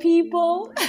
People. 0.00 0.72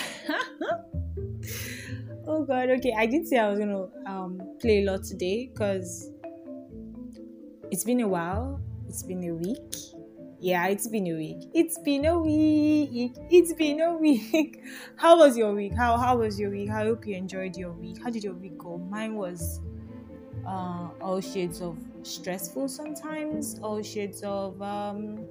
oh 2.28 2.44
God. 2.44 2.70
Okay, 2.70 2.94
I 2.98 3.06
did 3.06 3.28
say 3.28 3.38
I 3.38 3.50
was 3.50 3.60
gonna 3.60 3.88
um 4.06 4.42
play 4.60 4.84
a 4.84 4.86
lot 4.86 5.04
today 5.04 5.50
because 5.52 6.12
it's 7.72 7.84
been 7.84 8.02
a 8.02 8.08
while. 8.08 8.60
It's 8.88 9.04
been 9.04 9.24
a 9.24 9.34
week. 9.34 9.76
Yeah, 10.40 10.68
it's 10.68 10.88
been 10.88 11.08
a 11.08 11.16
week. 11.16 11.50
It's 11.54 11.78
been 11.80 12.06
a 12.06 12.18
week. 12.18 13.14
It's 13.30 13.54
been 13.54 13.82
a 13.82 13.94
week. 13.94 14.64
How 14.96 15.20
was 15.20 15.38
your 15.38 15.54
week? 15.54 15.74
How 15.76 15.98
how 15.98 16.18
was 16.18 16.40
your 16.40 16.50
week? 16.50 16.70
I 16.70 16.84
hope 16.84 17.06
you 17.06 17.16
enjoyed 17.16 17.58
your 17.58 17.74
week. 17.74 17.98
How 18.04 18.10
did 18.10 18.24
your 18.24 18.34
week 18.34 18.58
go? 18.58 18.78
Mine 18.78 19.16
was 19.16 19.60
uh, 20.48 20.90
all 21.02 21.22
shades 21.22 21.62
of 21.62 21.78
stressful 22.04 22.70
sometimes, 22.70 23.60
all 23.60 23.82
shades 23.84 24.24
of 24.24 24.62
um 24.62 25.26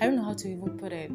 I 0.00 0.06
don't 0.06 0.16
know 0.16 0.24
how 0.24 0.34
to 0.34 0.48
even 0.48 0.78
put 0.78 0.92
it. 0.92 1.10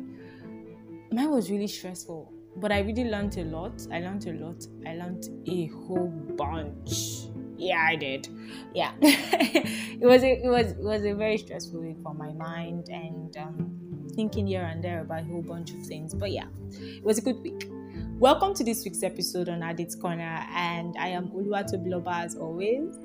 Mine 1.10 1.32
was 1.32 1.50
really 1.50 1.68
stressful, 1.68 2.34
but 2.58 2.70
I 2.70 2.80
really 2.80 3.06
learned 3.06 3.38
a 3.38 3.46
lot. 3.46 3.88
I 3.92 4.02
learned 4.02 4.28
a 4.28 4.34
lot. 4.34 4.68
I 4.86 4.96
learned 4.96 5.30
a 5.48 5.68
whole 5.68 6.10
bunch. 6.36 7.28
Yeah, 7.56 7.86
I 7.88 7.96
did. 7.96 8.28
Yeah, 8.76 8.92
it 9.02 10.06
was 10.06 10.22
a, 10.24 10.44
it 10.44 10.50
was 10.50 10.72
it 10.74 10.84
was 10.84 11.06
a 11.06 11.14
very 11.14 11.38
stressful 11.38 11.80
week 11.80 11.98
for 12.04 12.14
my 12.14 12.34
mind 12.34 12.90
and 12.90 13.38
um, 13.38 14.08
thinking 14.16 14.48
here 14.48 14.64
and 14.64 14.84
there 14.84 15.00
about 15.00 15.22
a 15.22 15.26
whole 15.26 15.42
bunch 15.42 15.72
of 15.72 15.82
things. 15.86 16.14
But 16.14 16.32
yeah, 16.32 16.48
it 16.72 17.04
was 17.04 17.20
a 17.20 17.22
good 17.22 17.42
week. 17.42 17.70
Welcome 18.20 18.54
to 18.56 18.66
this 18.66 18.84
week's 18.84 19.02
episode 19.02 19.48
on 19.48 19.64
Adit's 19.64 19.96
Corner, 19.96 20.46
and 20.54 20.94
I 21.00 21.08
am 21.08 21.30
Oluwatobiloba 21.30 22.26
as 22.26 22.36
always. 22.36 22.98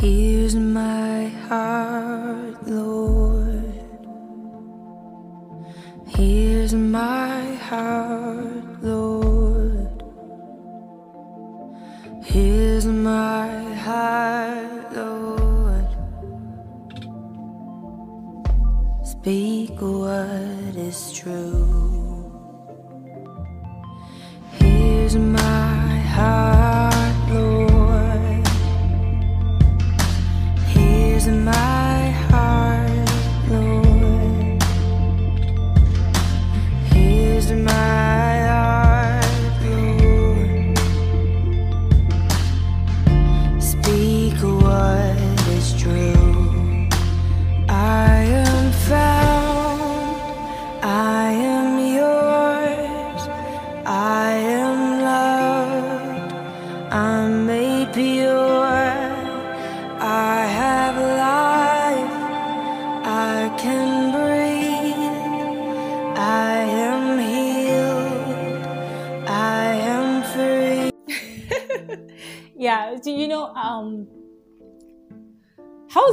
Here's 0.00 0.54
my 0.54 1.28
heart, 1.48 2.66
Lord. 2.66 3.74
Here's 6.06 6.72
my 6.72 7.54
heart, 7.68 8.82
Lord. 8.82 10.02
Here's 12.24 12.86
my 12.86 13.62
heart, 13.74 14.96
Lord. 14.96 15.88
Speak 19.04 19.80
what 19.80 20.74
is 20.74 21.12
true. 21.12 21.61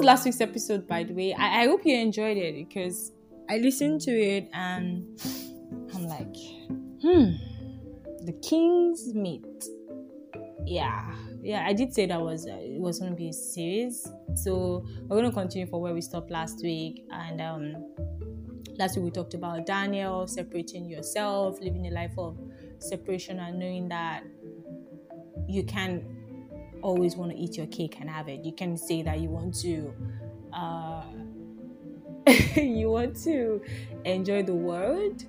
Last 0.09 0.25
week's 0.25 0.41
episode 0.41 0.87
by 0.87 1.03
the 1.03 1.13
way. 1.13 1.35
I, 1.35 1.61
I 1.61 1.65
hope 1.67 1.85
you 1.85 1.95
enjoyed 1.95 2.35
it 2.35 2.55
because 2.55 3.11
i 3.47 3.57
listened 3.57 4.01
to 4.01 4.11
it 4.11 4.49
and 4.53 5.05
i'm 5.93 6.07
like 6.07 6.35
hmm 7.03 7.33
the 8.25 8.33
king's 8.41 9.13
meat. 9.13 9.45
Yeah 10.65 11.13
yeah 11.43 11.63
i 11.67 11.73
did 11.73 11.93
say 11.93 12.07
that 12.07 12.19
was 12.19 12.47
uh, 12.47 12.57
it 12.59 12.81
was 12.81 12.97
going 12.97 13.11
to 13.11 13.15
be 13.15 13.29
a 13.29 13.33
series. 13.33 14.11
So 14.33 14.83
we're 15.03 15.19
going 15.19 15.25
to 15.25 15.31
continue 15.31 15.67
for 15.67 15.79
where 15.79 15.93
we 15.93 16.01
stopped 16.01 16.31
last 16.31 16.59
week. 16.63 17.05
And 17.11 17.39
um 17.39 17.75
last 18.79 18.95
week 18.95 19.05
we 19.05 19.11
talked 19.11 19.35
about 19.35 19.67
daniel 19.67 20.25
separating 20.25 20.85
yourself 20.89 21.59
living 21.61 21.85
a 21.85 21.91
life 21.91 22.17
of 22.17 22.35
separation 22.79 23.37
and 23.37 23.59
knowing 23.59 23.89
that 23.89 24.23
you 25.47 25.63
can 25.63 26.18
always 26.81 27.15
want 27.15 27.31
to 27.31 27.37
eat 27.37 27.57
your 27.57 27.67
cake 27.67 27.97
and 27.99 28.09
have 28.09 28.27
it. 28.27 28.43
You 28.43 28.53
can 28.53 28.77
say 28.77 29.01
that 29.03 29.19
you 29.19 29.29
want 29.29 29.53
to 29.61 29.93
uh, 30.53 31.03
you 32.55 32.89
want 32.89 33.15
to 33.23 33.61
enjoy 34.05 34.43
the 34.43 34.53
world 34.53 35.25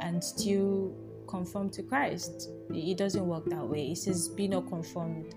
and 0.00 0.22
still 0.22 0.94
conform 1.26 1.70
to 1.70 1.82
Christ. 1.82 2.50
It 2.70 2.96
doesn't 2.96 3.26
work 3.26 3.44
that 3.46 3.66
way. 3.66 3.92
It 3.92 3.98
says, 3.98 4.28
"Be 4.28 4.48
not 4.48 4.68
conformed 4.68 5.34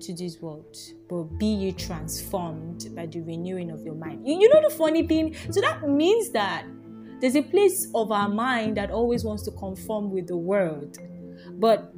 to 0.00 0.14
this 0.14 0.40
world, 0.40 0.76
but 1.08 1.24
be 1.38 1.46
you 1.46 1.72
transformed 1.72 2.94
by 2.94 3.06
the 3.06 3.20
renewing 3.20 3.70
of 3.70 3.82
your 3.82 3.94
mind." 3.94 4.26
You, 4.26 4.40
you 4.40 4.48
know 4.48 4.62
the 4.62 4.74
funny 4.74 5.06
thing. 5.06 5.34
So 5.50 5.60
that 5.60 5.88
means 5.88 6.30
that 6.30 6.64
there's 7.20 7.36
a 7.36 7.42
place 7.42 7.88
of 7.94 8.10
our 8.10 8.28
mind 8.28 8.76
that 8.78 8.90
always 8.90 9.24
wants 9.24 9.42
to 9.44 9.50
conform 9.52 10.10
with 10.10 10.26
the 10.26 10.36
world, 10.36 10.96
but 11.54 11.92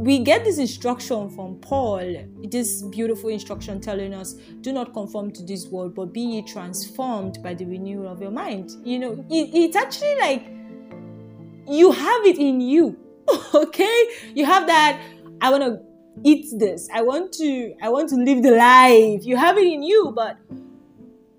we 0.00 0.18
get 0.18 0.44
this 0.44 0.56
instruction 0.56 1.28
from 1.28 1.56
Paul, 1.56 2.24
this 2.44 2.80
beautiful 2.84 3.28
instruction 3.28 3.82
telling 3.82 4.14
us, 4.14 4.32
do 4.62 4.72
not 4.72 4.94
conform 4.94 5.30
to 5.32 5.42
this 5.42 5.66
world, 5.66 5.94
but 5.94 6.06
be 6.06 6.22
ye 6.22 6.42
transformed 6.42 7.42
by 7.42 7.52
the 7.52 7.66
renewal 7.66 8.08
of 8.08 8.22
your 8.22 8.30
mind. 8.30 8.70
You 8.82 8.98
know, 8.98 9.12
it, 9.28 9.50
it's 9.52 9.76
actually 9.76 10.16
like 10.16 10.46
you 11.68 11.92
have 11.92 12.24
it 12.24 12.38
in 12.38 12.62
you. 12.62 12.96
okay? 13.54 14.08
You 14.34 14.46
have 14.46 14.66
that, 14.68 15.02
I 15.42 15.50
want 15.50 15.64
to 15.64 15.80
eat 16.24 16.46
this. 16.58 16.88
I 16.94 17.02
want 17.02 17.34
to, 17.34 17.74
I 17.82 17.90
want 17.90 18.08
to 18.08 18.16
live 18.16 18.42
the 18.42 18.52
life. 18.52 19.26
You 19.26 19.36
have 19.36 19.58
it 19.58 19.66
in 19.66 19.82
you, 19.82 20.14
but 20.16 20.38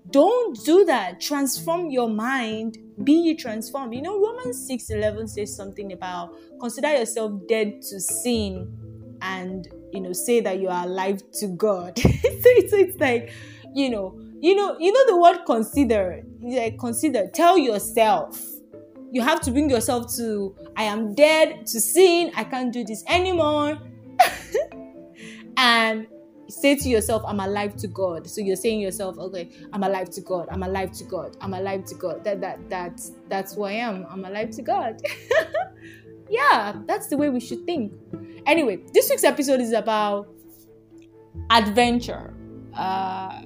don't 0.08 0.56
do 0.64 0.84
that. 0.84 1.20
Transform 1.20 1.90
your 1.90 2.08
mind. 2.08 2.78
Be 3.04 3.12
ye 3.12 3.34
transformed. 3.34 3.94
You 3.94 4.02
know, 4.02 4.20
Romans 4.20 4.66
6 4.66 4.90
11 4.90 5.28
says 5.28 5.54
something 5.54 5.92
about 5.92 6.34
consider 6.60 6.92
yourself 6.96 7.32
dead 7.48 7.82
to 7.82 8.00
sin 8.00 8.70
and 9.22 9.68
you 9.92 10.00
know 10.00 10.12
say 10.12 10.40
that 10.40 10.60
you 10.60 10.68
are 10.68 10.84
alive 10.84 11.22
to 11.40 11.48
God. 11.48 11.98
so, 11.98 12.08
it's, 12.12 12.72
it's 12.72 13.00
like, 13.00 13.32
you 13.74 13.90
know, 13.90 14.18
you 14.40 14.54
know, 14.54 14.76
you 14.78 14.92
know 14.92 15.06
the 15.06 15.16
word 15.16 15.44
consider. 15.46 16.22
Like 16.40 16.78
consider, 16.78 17.28
tell 17.28 17.56
yourself. 17.56 18.40
You 19.10 19.20
have 19.20 19.40
to 19.42 19.50
bring 19.50 19.68
yourself 19.68 20.14
to 20.16 20.56
I 20.74 20.84
am 20.84 21.14
dead 21.14 21.66
to 21.66 21.80
sin, 21.80 22.32
I 22.34 22.44
can't 22.44 22.72
do 22.72 22.82
this 22.84 23.04
anymore. 23.08 23.78
and 25.56 26.06
say 26.52 26.76
to 26.76 26.88
yourself, 26.88 27.22
I'm 27.26 27.40
alive 27.40 27.76
to 27.76 27.88
God. 27.88 28.28
So 28.28 28.40
you're 28.40 28.56
saying 28.56 28.80
yourself, 28.80 29.18
okay, 29.18 29.50
I'm 29.72 29.82
alive 29.82 30.10
to 30.10 30.20
God. 30.20 30.48
I'm 30.50 30.62
alive 30.62 30.92
to 30.92 31.04
God. 31.04 31.36
I'm 31.40 31.54
alive 31.54 31.84
to 31.86 31.94
God. 31.94 32.24
That 32.24 32.40
that 32.40 32.68
that's 32.68 33.12
that's 33.28 33.54
who 33.54 33.64
I 33.64 33.72
am. 33.72 34.06
I'm 34.10 34.24
alive 34.24 34.50
to 34.52 34.62
God. 34.62 35.00
yeah, 36.30 36.74
that's 36.86 37.08
the 37.08 37.16
way 37.16 37.30
we 37.30 37.40
should 37.40 37.64
think. 37.64 37.92
Anyway, 38.46 38.80
this 38.92 39.08
week's 39.10 39.24
episode 39.24 39.60
is 39.60 39.72
about 39.72 40.28
adventure. 41.50 42.34
Uh 42.74 43.42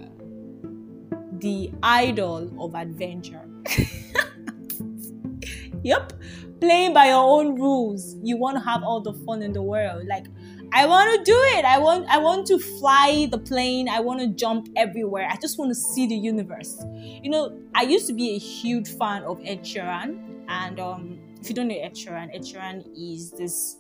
the 1.41 1.71
idol 1.83 2.51
of 2.59 2.75
adventure. 2.75 3.47
yep. 5.83 6.13
Playing 6.61 6.95
by 6.95 7.09
your 7.09 7.23
own 7.23 7.61
rules. 7.61 8.17
You 8.23 8.39
want 8.39 8.57
to 8.57 8.65
have 8.65 8.83
all 8.83 9.01
the 9.01 9.13
fun 9.13 9.43
in 9.43 9.53
the 9.53 9.63
world. 9.63 10.07
Like 10.07 10.27
I 10.73 10.87
want 10.87 11.17
to 11.17 11.25
do 11.25 11.39
it. 11.57 11.65
I 11.65 11.79
want 11.79 12.07
I 12.09 12.19
want 12.19 12.47
to 12.49 12.59
fly 12.59 13.29
the 13.31 13.39
plane. 13.39 13.89
I 13.89 14.01
want 14.01 14.21
to 14.21 14.29
jump 14.29 14.69
everywhere. 14.77 15.29
I 15.31 15.37
just 15.37 15.59
want 15.59 15.71
to 15.71 15.75
see 15.75 16.07
the 16.07 16.17
universe. 16.17 16.85
You 16.93 17.31
know, 17.31 17.59
I 17.75 17.83
used 17.83 18.07
to 18.09 18.13
be 18.13 18.35
a 18.35 18.39
huge 18.39 18.89
fan 18.89 19.23
of 19.23 19.41
Ed 19.45 19.63
Sheeran 19.63 20.45
and 20.49 20.79
um 20.81 21.19
if 21.41 21.51
you 21.51 21.55
don't 21.55 21.69
know 21.69 21.77
Ed 21.77 21.95
Sheeran, 21.95 22.35
Ed 22.35 22.43
Sheeran 22.43 22.85
is 22.97 23.31
this 23.31 23.77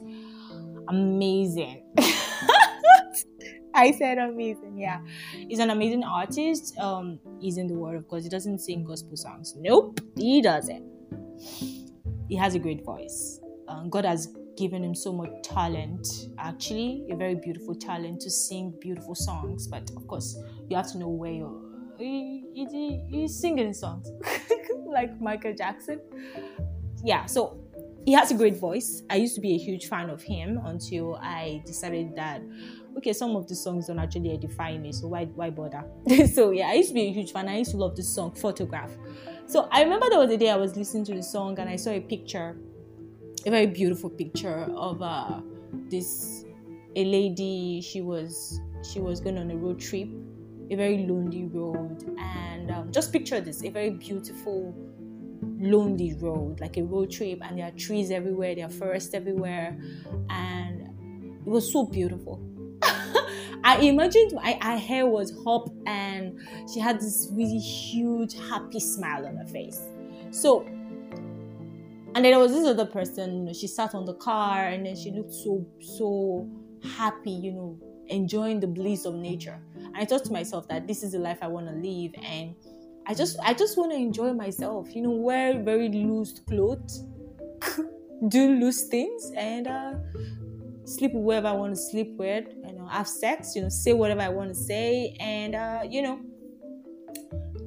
amazing. 0.88 1.82
I 3.74 3.90
said 3.90 4.18
amazing, 4.18 4.78
yeah. 4.78 5.00
He's 5.32 5.58
an 5.58 5.70
amazing 5.70 6.04
artist. 6.04 6.78
Um, 6.78 7.18
he's 7.40 7.58
in 7.58 7.66
the 7.66 7.74
word 7.74 7.96
of 7.96 8.08
course. 8.08 8.22
He 8.22 8.30
doesn't 8.30 8.60
sing 8.60 8.84
gospel 8.84 9.16
songs. 9.16 9.54
Nope, 9.58 10.00
he 10.16 10.40
doesn't. 10.40 10.84
He 12.28 12.36
has 12.36 12.54
a 12.54 12.58
great 12.58 12.84
voice. 12.84 13.40
Um, 13.68 13.90
God 13.90 14.04
has 14.04 14.28
given 14.56 14.82
him 14.82 14.94
so 14.94 15.12
much 15.12 15.30
talent, 15.42 16.06
actually, 16.38 17.06
a 17.10 17.16
very 17.16 17.34
beautiful 17.34 17.74
talent 17.74 18.20
to 18.22 18.30
sing 18.30 18.74
beautiful 18.80 19.14
songs. 19.14 19.66
But 19.66 19.90
of 19.96 20.06
course, 20.06 20.38
you 20.68 20.76
have 20.76 20.90
to 20.92 20.98
know 20.98 21.08
where 21.08 21.32
you're. 21.32 21.62
Singing 23.28 23.72
songs 23.72 24.10
like 24.86 25.18
Michael 25.18 25.54
Jackson. 25.54 25.98
Yeah, 27.02 27.24
so 27.24 27.58
he 28.04 28.12
has 28.12 28.30
a 28.30 28.34
great 28.34 28.56
voice. 28.56 29.02
I 29.08 29.16
used 29.16 29.34
to 29.34 29.40
be 29.40 29.54
a 29.54 29.58
huge 29.58 29.86
fan 29.86 30.10
of 30.10 30.22
him 30.22 30.60
until 30.64 31.16
I 31.16 31.62
decided 31.64 32.14
that 32.16 32.42
okay, 32.98 33.12
some 33.12 33.36
of 33.36 33.46
the 33.46 33.54
songs 33.54 33.86
don't 33.86 33.98
actually 33.98 34.32
edify 34.32 34.76
me, 34.78 34.92
so 34.92 35.08
why 35.08 35.24
why 35.26 35.50
bother? 35.50 35.84
so 36.32 36.50
yeah, 36.50 36.68
I 36.68 36.74
used 36.74 36.88
to 36.88 36.94
be 36.94 37.02
a 37.02 37.12
huge 37.12 37.32
fan. 37.32 37.48
I 37.48 37.58
used 37.58 37.72
to 37.72 37.76
love 37.76 37.96
the 37.96 38.02
song 38.02 38.32
Photograph. 38.34 38.90
So 39.46 39.68
I 39.70 39.82
remember 39.82 40.08
there 40.08 40.18
was 40.18 40.30
a 40.30 40.36
day 40.36 40.50
I 40.50 40.56
was 40.56 40.76
listening 40.76 41.04
to 41.06 41.14
the 41.14 41.22
song 41.22 41.58
and 41.58 41.68
I 41.68 41.76
saw 41.76 41.90
a 41.90 42.00
picture, 42.00 42.56
a 43.46 43.50
very 43.50 43.66
beautiful 43.66 44.10
picture 44.10 44.66
of 44.76 45.00
uh, 45.00 45.40
this 45.88 46.44
a 46.96 47.04
lady. 47.04 47.80
She 47.80 48.00
was 48.00 48.60
she 48.82 49.00
was 49.00 49.20
going 49.20 49.38
on 49.38 49.50
a 49.50 49.56
road 49.56 49.80
trip, 49.80 50.08
a 50.70 50.74
very 50.74 51.06
lonely 51.06 51.44
road, 51.46 52.04
and 52.18 52.70
um, 52.70 52.92
just 52.92 53.12
picture 53.12 53.40
this: 53.40 53.62
a 53.62 53.70
very 53.70 53.90
beautiful 53.90 54.74
lonely 55.60 56.14
road, 56.14 56.60
like 56.60 56.76
a 56.76 56.82
road 56.82 57.10
trip, 57.10 57.38
and 57.42 57.58
there 57.58 57.66
are 57.66 57.72
trees 57.72 58.10
everywhere, 58.10 58.54
there 58.54 58.66
are 58.66 58.70
forests 58.70 59.14
everywhere, 59.14 59.78
and 60.30 60.82
it 61.46 61.48
was 61.48 61.72
so 61.72 61.84
beautiful. 61.84 62.42
I 63.64 63.78
imagined 63.80 64.32
my, 64.34 64.58
her 64.62 64.76
hair 64.76 65.06
was 65.06 65.32
up 65.46 65.68
and 65.86 66.38
she 66.72 66.78
had 66.78 67.00
this 67.00 67.28
really 67.32 67.58
huge, 67.58 68.34
happy 68.48 68.80
smile 68.80 69.26
on 69.26 69.36
her 69.36 69.46
face. 69.46 69.80
So, 70.30 70.66
and 72.16 72.24
then 72.24 72.32
there 72.32 72.40
was 72.40 72.50
this 72.50 72.66
other 72.66 72.86
person, 72.86 73.36
you 73.36 73.44
know, 73.44 73.52
she 73.52 73.66
sat 73.66 73.94
on 73.94 74.06
the 74.06 74.14
car 74.14 74.68
and 74.68 74.86
then 74.86 74.96
she 74.96 75.10
looked 75.10 75.34
so, 75.34 75.66
so 75.80 76.48
happy, 76.96 77.30
you 77.30 77.52
know, 77.52 77.78
enjoying 78.06 78.58
the 78.58 78.66
bliss 78.66 79.04
of 79.04 79.16
nature. 79.16 79.60
And 79.74 79.98
I 79.98 80.06
thought 80.06 80.24
to 80.24 80.32
myself 80.32 80.66
that 80.68 80.88
this 80.88 81.02
is 81.02 81.12
the 81.12 81.18
life 81.18 81.36
I 81.42 81.48
want 81.48 81.66
to 81.66 81.74
live. 81.74 82.12
And 82.24 82.54
I 83.06 83.12
just, 83.12 83.38
I 83.42 83.52
just 83.52 83.76
want 83.76 83.92
to 83.92 83.98
enjoy 83.98 84.32
myself, 84.32 84.96
you 84.96 85.02
know, 85.02 85.10
wear 85.10 85.62
very 85.62 85.90
loose 85.90 86.40
clothes, 86.48 87.04
do 88.28 88.50
loose 88.60 88.84
things, 88.84 89.30
and 89.36 89.68
uh, 89.68 89.92
sleep 90.86 91.12
with 91.12 91.22
whoever 91.22 91.48
I 91.48 91.52
want 91.52 91.74
to 91.74 91.80
sleep 91.80 92.16
with, 92.16 92.46
you 92.64 92.72
know, 92.72 92.86
have 92.86 93.08
sex, 93.08 93.54
you 93.54 93.60
know, 93.60 93.68
say 93.68 93.92
whatever 93.92 94.22
I 94.22 94.30
want 94.30 94.48
to 94.48 94.54
say, 94.54 95.14
and 95.20 95.54
uh, 95.54 95.80
you 95.86 96.00
know, 96.00 96.18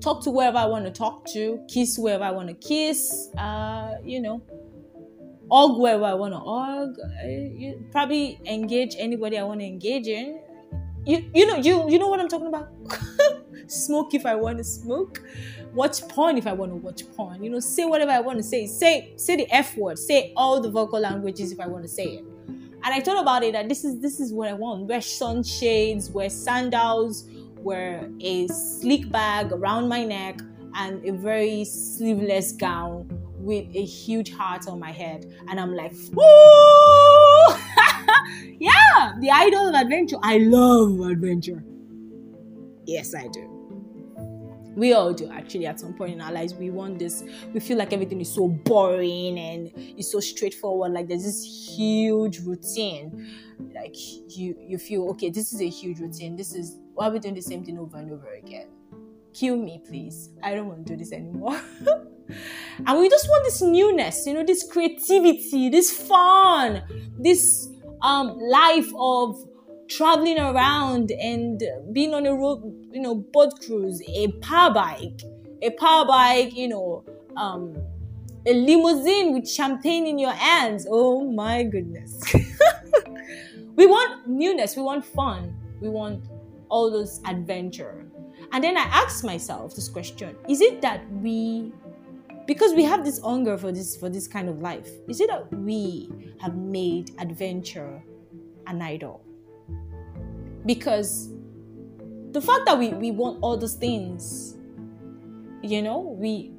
talk 0.01 0.23
to 0.23 0.31
whoever 0.31 0.57
I 0.57 0.65
want 0.65 0.85
to 0.85 0.91
talk 0.91 1.25
to, 1.33 1.59
kiss 1.67 1.95
whoever 1.95 2.23
I 2.23 2.31
want 2.31 2.47
to 2.49 2.53
kiss, 2.53 3.29
uh, 3.37 3.95
you 4.03 4.21
know, 4.21 4.41
hug 5.51 5.75
whoever 5.75 6.05
I 6.05 6.13
want 6.13 6.33
to 6.33 6.39
hug, 6.39 6.95
uh, 6.99 7.91
probably 7.91 8.39
engage 8.45 8.95
anybody 8.97 9.37
I 9.37 9.43
want 9.43 9.59
to 9.61 9.65
engage 9.65 10.07
in. 10.07 10.41
You, 11.05 11.29
you 11.33 11.47
know, 11.47 11.55
you 11.57 11.89
you 11.89 11.97
know 11.97 12.07
what 12.07 12.19
I'm 12.19 12.27
talking 12.27 12.47
about. 12.47 12.69
smoke 13.67 14.13
if 14.13 14.25
I 14.25 14.35
want 14.35 14.57
to 14.57 14.63
smoke, 14.63 15.21
watch 15.73 16.07
porn 16.09 16.37
if 16.37 16.45
I 16.45 16.53
want 16.53 16.71
to 16.71 16.75
watch 16.75 17.03
porn. 17.15 17.43
You 17.43 17.49
know, 17.49 17.59
say 17.59 17.85
whatever 17.85 18.11
I 18.11 18.19
want 18.19 18.37
to 18.37 18.43
say. 18.43 18.67
Say 18.67 19.13
say 19.15 19.35
the 19.37 19.51
F 19.51 19.77
word. 19.77 19.97
Say 19.97 20.33
all 20.35 20.61
the 20.61 20.69
vocal 20.69 20.99
languages 20.99 21.51
if 21.51 21.59
I 21.59 21.67
want 21.67 21.83
to 21.83 21.89
say 21.89 22.05
it 22.05 22.25
and 22.83 22.93
I 22.93 23.01
thought 23.01 23.21
about 23.21 23.43
it 23.43 23.53
that 23.53 23.67
this 23.67 23.83
is 23.83 23.99
this 23.99 24.19
is 24.19 24.31
what 24.31 24.47
I 24.47 24.53
want. 24.53 24.85
Wear 24.85 25.01
sunshades, 25.01 26.09
wear 26.09 26.29
sandals, 26.29 27.25
wear 27.63 28.09
a 28.21 28.47
sleek 28.47 29.11
bag 29.11 29.51
around 29.51 29.87
my 29.87 30.03
neck, 30.03 30.39
and 30.75 31.03
a 31.05 31.11
very 31.11 31.65
sleeveless 31.65 32.51
gown 32.53 33.09
with 33.37 33.65
a 33.75 33.83
huge 33.83 34.31
heart 34.33 34.67
on 34.67 34.79
my 34.79 34.91
head. 34.91 35.25
And 35.49 35.59
I'm 35.59 35.73
like, 35.73 35.93
woo! 36.11 37.55
yeah, 38.59 39.13
the 39.19 39.29
idol 39.31 39.69
of 39.69 39.75
adventure. 39.75 40.17
I 40.21 40.37
love 40.37 40.99
adventure. 40.99 41.63
Yes, 42.85 43.15
I 43.15 43.27
do 43.27 43.59
we 44.79 44.93
all 44.93 45.13
do 45.13 45.29
actually 45.31 45.65
at 45.65 45.77
some 45.77 45.93
point 45.93 46.13
in 46.13 46.21
our 46.21 46.31
lives 46.31 46.53
we 46.53 46.69
want 46.69 46.97
this 46.97 47.23
we 47.53 47.59
feel 47.59 47.77
like 47.77 47.91
everything 47.91 48.21
is 48.21 48.33
so 48.33 48.47
boring 48.47 49.37
and 49.37 49.71
it's 49.75 50.09
so 50.09 50.21
straightforward 50.21 50.93
like 50.93 51.07
there's 51.07 51.23
this 51.25 51.43
huge 51.75 52.39
routine 52.39 53.27
like 53.75 53.95
you 54.29 54.55
you 54.57 54.77
feel 54.77 55.09
okay 55.09 55.29
this 55.29 55.51
is 55.51 55.61
a 55.61 55.67
huge 55.67 55.99
routine 55.99 56.35
this 56.35 56.55
is 56.55 56.77
why 56.99 57.07
are 57.07 57.11
we 57.11 57.19
doing 57.19 57.33
the 57.33 57.41
same 57.41 57.63
thing 57.63 57.79
over 57.79 57.97
and 57.97 58.11
over 58.11 58.33
again 58.33 58.67
kill 59.33 59.55
me 59.55 59.81
please 59.87 60.31
i 60.43 60.53
don't 60.53 60.67
want 60.67 60.85
to 60.85 60.93
do 60.93 60.97
this 60.97 61.13
anymore 61.13 61.59
and 62.87 62.99
we 62.99 63.07
just 63.07 63.27
want 63.29 63.43
this 63.45 63.61
newness 63.61 64.27
you 64.27 64.33
know 64.33 64.43
this 64.43 64.69
creativity 64.69 65.69
this 65.69 65.91
fun 65.91 66.83
this 67.17 67.69
um 68.01 68.37
life 68.37 68.91
of 68.97 69.49
traveling 69.89 70.37
around 70.37 71.11
and 71.11 71.61
being 71.91 72.13
on 72.13 72.25
a 72.25 72.33
road, 72.33 72.61
you 72.93 73.01
know, 73.01 73.15
boat 73.15 73.53
cruise, 73.65 74.01
a 74.07 74.27
power 74.39 74.73
bike, 74.73 75.21
a 75.61 75.71
power 75.71 76.05
bike, 76.05 76.55
you 76.55 76.67
know, 76.67 77.03
um, 77.35 77.75
a 78.45 78.53
limousine 78.53 79.33
with 79.33 79.49
champagne 79.49 80.05
in 80.05 80.17
your 80.17 80.31
hands. 80.31 80.87
Oh 80.89 81.29
my 81.29 81.63
goodness. 81.63 82.21
we 83.75 83.85
want 83.85 84.27
newness, 84.27 84.77
we 84.77 84.83
want 84.83 85.03
fun, 85.03 85.55
we 85.81 85.89
want 85.89 86.23
all 86.69 86.89
those 86.91 87.21
adventure. 87.25 88.05
And 88.51 88.63
then 88.63 88.77
I 88.77 88.83
asked 88.83 89.23
myself 89.23 89.75
this 89.75 89.89
question 89.89 90.35
Is 90.47 90.61
it 90.61 90.81
that 90.81 91.09
we 91.11 91.73
because 92.49 92.73
we 92.73 92.83
have 92.83 93.05
this 93.05 93.19
hunger 93.19 93.59
for 93.59 93.71
this 93.71 93.95
for 93.95 94.09
this 94.09 94.27
kind 94.27 94.49
of 94.49 94.59
life 94.59 94.89
is 95.07 95.21
it 95.21 95.29
that 95.29 95.53
we 95.53 96.09
have 96.41 96.55
made 96.55 97.11
adventure 97.19 98.03
an 98.65 98.81
idol 98.81 99.23
because 100.65 101.29
the 102.31 102.41
fact 102.41 102.65
that 102.65 102.79
we, 102.79 102.89
we 102.89 103.11
want 103.11 103.37
all 103.43 103.55
those 103.55 103.75
things 103.75 104.57
you 105.61 105.83
know 105.83 105.99
we 105.99 106.51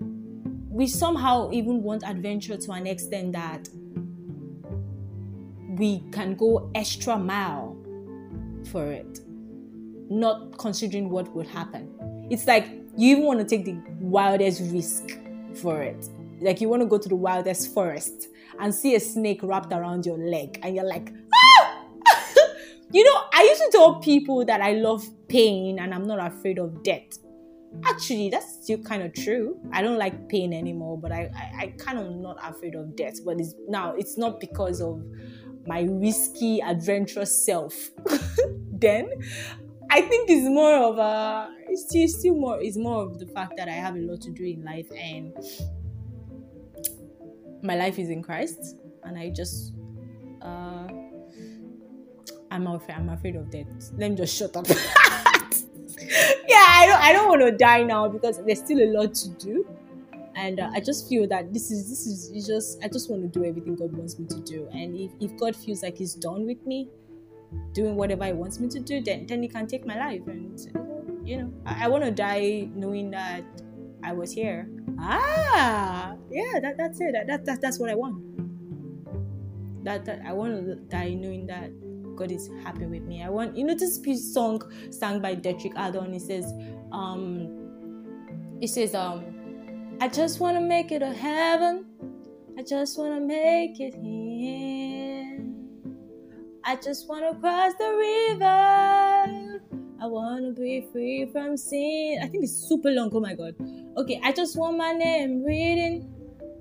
we 0.70 0.86
somehow 0.86 1.50
even 1.50 1.82
want 1.82 2.04
adventure 2.06 2.56
to 2.56 2.70
an 2.70 2.86
extent 2.86 3.32
that 3.32 3.68
we 5.70 6.04
can 6.12 6.36
go 6.36 6.70
extra 6.76 7.18
mile 7.18 7.76
for 8.70 8.92
it 8.92 9.18
not 10.10 10.58
considering 10.58 11.08
what 11.08 11.28
would 11.34 11.46
happen 11.46 11.88
it's 12.30 12.46
like 12.46 12.66
you 12.96 13.16
even 13.16 13.24
want 13.24 13.38
to 13.38 13.44
take 13.44 13.64
the 13.64 13.78
wildest 14.00 14.60
risk 14.72 15.18
for 15.54 15.82
it 15.82 16.08
like 16.40 16.60
you 16.60 16.68
want 16.68 16.82
to 16.82 16.86
go 16.86 16.98
to 16.98 17.08
the 17.08 17.16
wildest 17.16 17.72
forest 17.72 18.28
and 18.58 18.74
see 18.74 18.94
a 18.94 19.00
snake 19.00 19.40
wrapped 19.42 19.72
around 19.72 20.04
your 20.04 20.18
leg 20.18 20.58
and 20.62 20.74
you're 20.74 20.84
like 20.84 21.12
ah! 21.34 21.84
you 22.92 23.04
know, 23.04 23.20
I 23.32 23.42
used 23.42 23.60
to 23.60 23.68
tell 23.72 23.94
people 23.96 24.44
that 24.44 24.60
I 24.60 24.72
love 24.72 25.04
pain 25.28 25.78
and 25.78 25.94
I'm 25.94 26.06
not 26.06 26.18
afraid 26.24 26.58
of 26.58 26.82
death. 26.82 27.18
Actually, 27.84 28.30
that's 28.30 28.64
still 28.64 28.78
kind 28.78 29.02
of 29.02 29.14
true. 29.14 29.56
I 29.72 29.80
don't 29.80 29.98
like 29.98 30.28
pain 30.28 30.52
anymore, 30.52 30.98
but 30.98 31.12
I, 31.12 31.30
I, 31.34 31.62
I 31.62 31.66
kind 31.78 31.98
of 31.98 32.16
not 32.16 32.36
afraid 32.42 32.74
of 32.74 32.96
death. 32.96 33.24
But 33.24 33.38
it's 33.38 33.54
now 33.68 33.94
it's 33.94 34.18
not 34.18 34.40
because 34.40 34.80
of 34.80 35.04
my 35.66 35.82
risky, 35.82 36.60
adventurous 36.60 37.44
self. 37.46 37.90
then 38.72 39.08
I 39.92 40.02
think 40.02 40.30
it's 40.30 40.48
more 40.48 40.76
of 40.76 40.98
a 40.98 41.50
it's 41.68 41.88
still, 41.88 42.08
still 42.08 42.34
more 42.36 42.60
it's 42.60 42.76
more 42.76 43.02
of 43.02 43.18
the 43.18 43.26
fact 43.26 43.54
that 43.56 43.68
I 43.68 43.72
have 43.72 43.96
a 43.96 43.98
lot 43.98 44.20
to 44.22 44.30
do 44.30 44.44
in 44.44 44.64
life 44.64 44.86
and 44.96 45.36
my 47.62 47.74
life 47.74 47.98
is 47.98 48.08
in 48.08 48.22
Christ 48.22 48.76
and 49.04 49.18
I 49.18 49.30
just 49.30 49.74
uh 50.42 50.86
I'm 52.52 52.66
afraid, 52.66 52.96
I'm 52.96 53.08
afraid 53.08 53.36
of 53.36 53.50
death. 53.50 53.66
Let 53.96 54.10
me 54.10 54.16
just 54.16 54.36
shut 54.36 54.56
up. 54.56 54.66
yeah, 54.68 54.76
I 56.68 56.86
don't 56.86 57.00
I 57.00 57.12
don't 57.12 57.28
want 57.28 57.42
to 57.42 57.52
die 57.52 57.82
now 57.84 58.08
because 58.08 58.42
there's 58.44 58.58
still 58.58 58.80
a 58.80 58.90
lot 58.90 59.14
to 59.14 59.28
do. 59.30 59.66
And 60.34 60.60
uh, 60.60 60.70
I 60.72 60.80
just 60.80 61.08
feel 61.08 61.28
that 61.28 61.52
this 61.52 61.70
is 61.70 61.88
this 61.88 62.06
is 62.06 62.46
just 62.46 62.82
I 62.82 62.88
just 62.88 63.10
want 63.10 63.22
to 63.22 63.28
do 63.28 63.44
everything 63.44 63.76
God 63.76 63.92
wants 63.92 64.18
me 64.18 64.26
to 64.28 64.40
do. 64.40 64.68
And 64.72 64.96
if, 64.96 65.10
if 65.20 65.36
God 65.38 65.54
feels 65.54 65.82
like 65.82 65.96
He's 65.96 66.14
done 66.14 66.46
with 66.46 66.64
me, 66.66 66.88
doing 67.72 67.96
whatever 67.96 68.26
He 68.26 68.32
wants 68.32 68.60
me 68.60 68.68
to 68.68 68.80
do, 68.80 69.00
then 69.00 69.26
then 69.26 69.42
He 69.42 69.48
can 69.48 69.66
take 69.66 69.86
my 69.86 69.98
life. 69.98 70.22
And 70.26 70.58
you 71.24 71.38
know, 71.38 71.52
I, 71.66 71.84
I 71.84 71.88
want 71.88 72.04
to 72.04 72.10
die 72.10 72.68
knowing 72.74 73.10
that 73.12 73.44
I 74.02 74.12
was 74.12 74.32
here. 74.32 74.68
Ah, 74.98 76.14
yeah, 76.30 76.60
that, 76.60 76.76
that's 76.76 77.00
it. 77.00 77.12
That, 77.12 77.26
that, 77.26 77.44
that 77.44 77.60
that's 77.60 77.78
what 77.78 77.90
I 77.90 77.94
want. 77.94 78.24
That, 79.84 80.04
that 80.04 80.20
I 80.26 80.32
want 80.32 80.54
to 80.54 80.74
die 80.76 81.14
knowing 81.14 81.46
that 81.46 81.70
God 82.16 82.30
is 82.30 82.50
happy 82.62 82.86
with 82.86 83.02
me. 83.02 83.22
I 83.22 83.30
want 83.30 83.56
you 83.56 83.64
know 83.64 83.74
this 83.74 83.98
piece 83.98 84.34
song 84.34 84.62
sung 84.90 85.20
by 85.20 85.34
Deitrick 85.34 85.76
Haddon. 85.76 86.12
It 86.14 86.22
says, 86.22 86.52
um, 86.92 88.58
it 88.60 88.68
says, 88.68 88.94
um, 88.94 89.24
I 90.00 90.08
just 90.08 90.40
want 90.40 90.56
to 90.56 90.60
make 90.60 90.92
it 90.92 91.02
a 91.02 91.12
heaven. 91.12 91.86
I 92.58 92.62
just 92.62 92.98
want 92.98 93.14
to 93.14 93.20
make 93.20 93.80
it 93.80 93.94
in. 93.94 94.29
I 96.64 96.76
just 96.76 97.08
want 97.08 97.24
to 97.24 97.40
cross 97.40 97.72
the 97.78 97.88
river. 97.88 99.60
I 100.02 100.06
want 100.06 100.56
to 100.56 100.60
be 100.60 100.86
free 100.92 101.28
from 101.32 101.56
sin. 101.56 102.20
I 102.22 102.26
think 102.26 102.44
it's 102.44 102.52
super 102.52 102.90
long. 102.90 103.10
Oh 103.12 103.20
my 103.20 103.34
god. 103.34 103.54
Okay, 103.96 104.20
I 104.22 104.32
just 104.32 104.56
want 104.56 104.76
my 104.76 104.92
name 104.92 105.42
written 105.42 106.08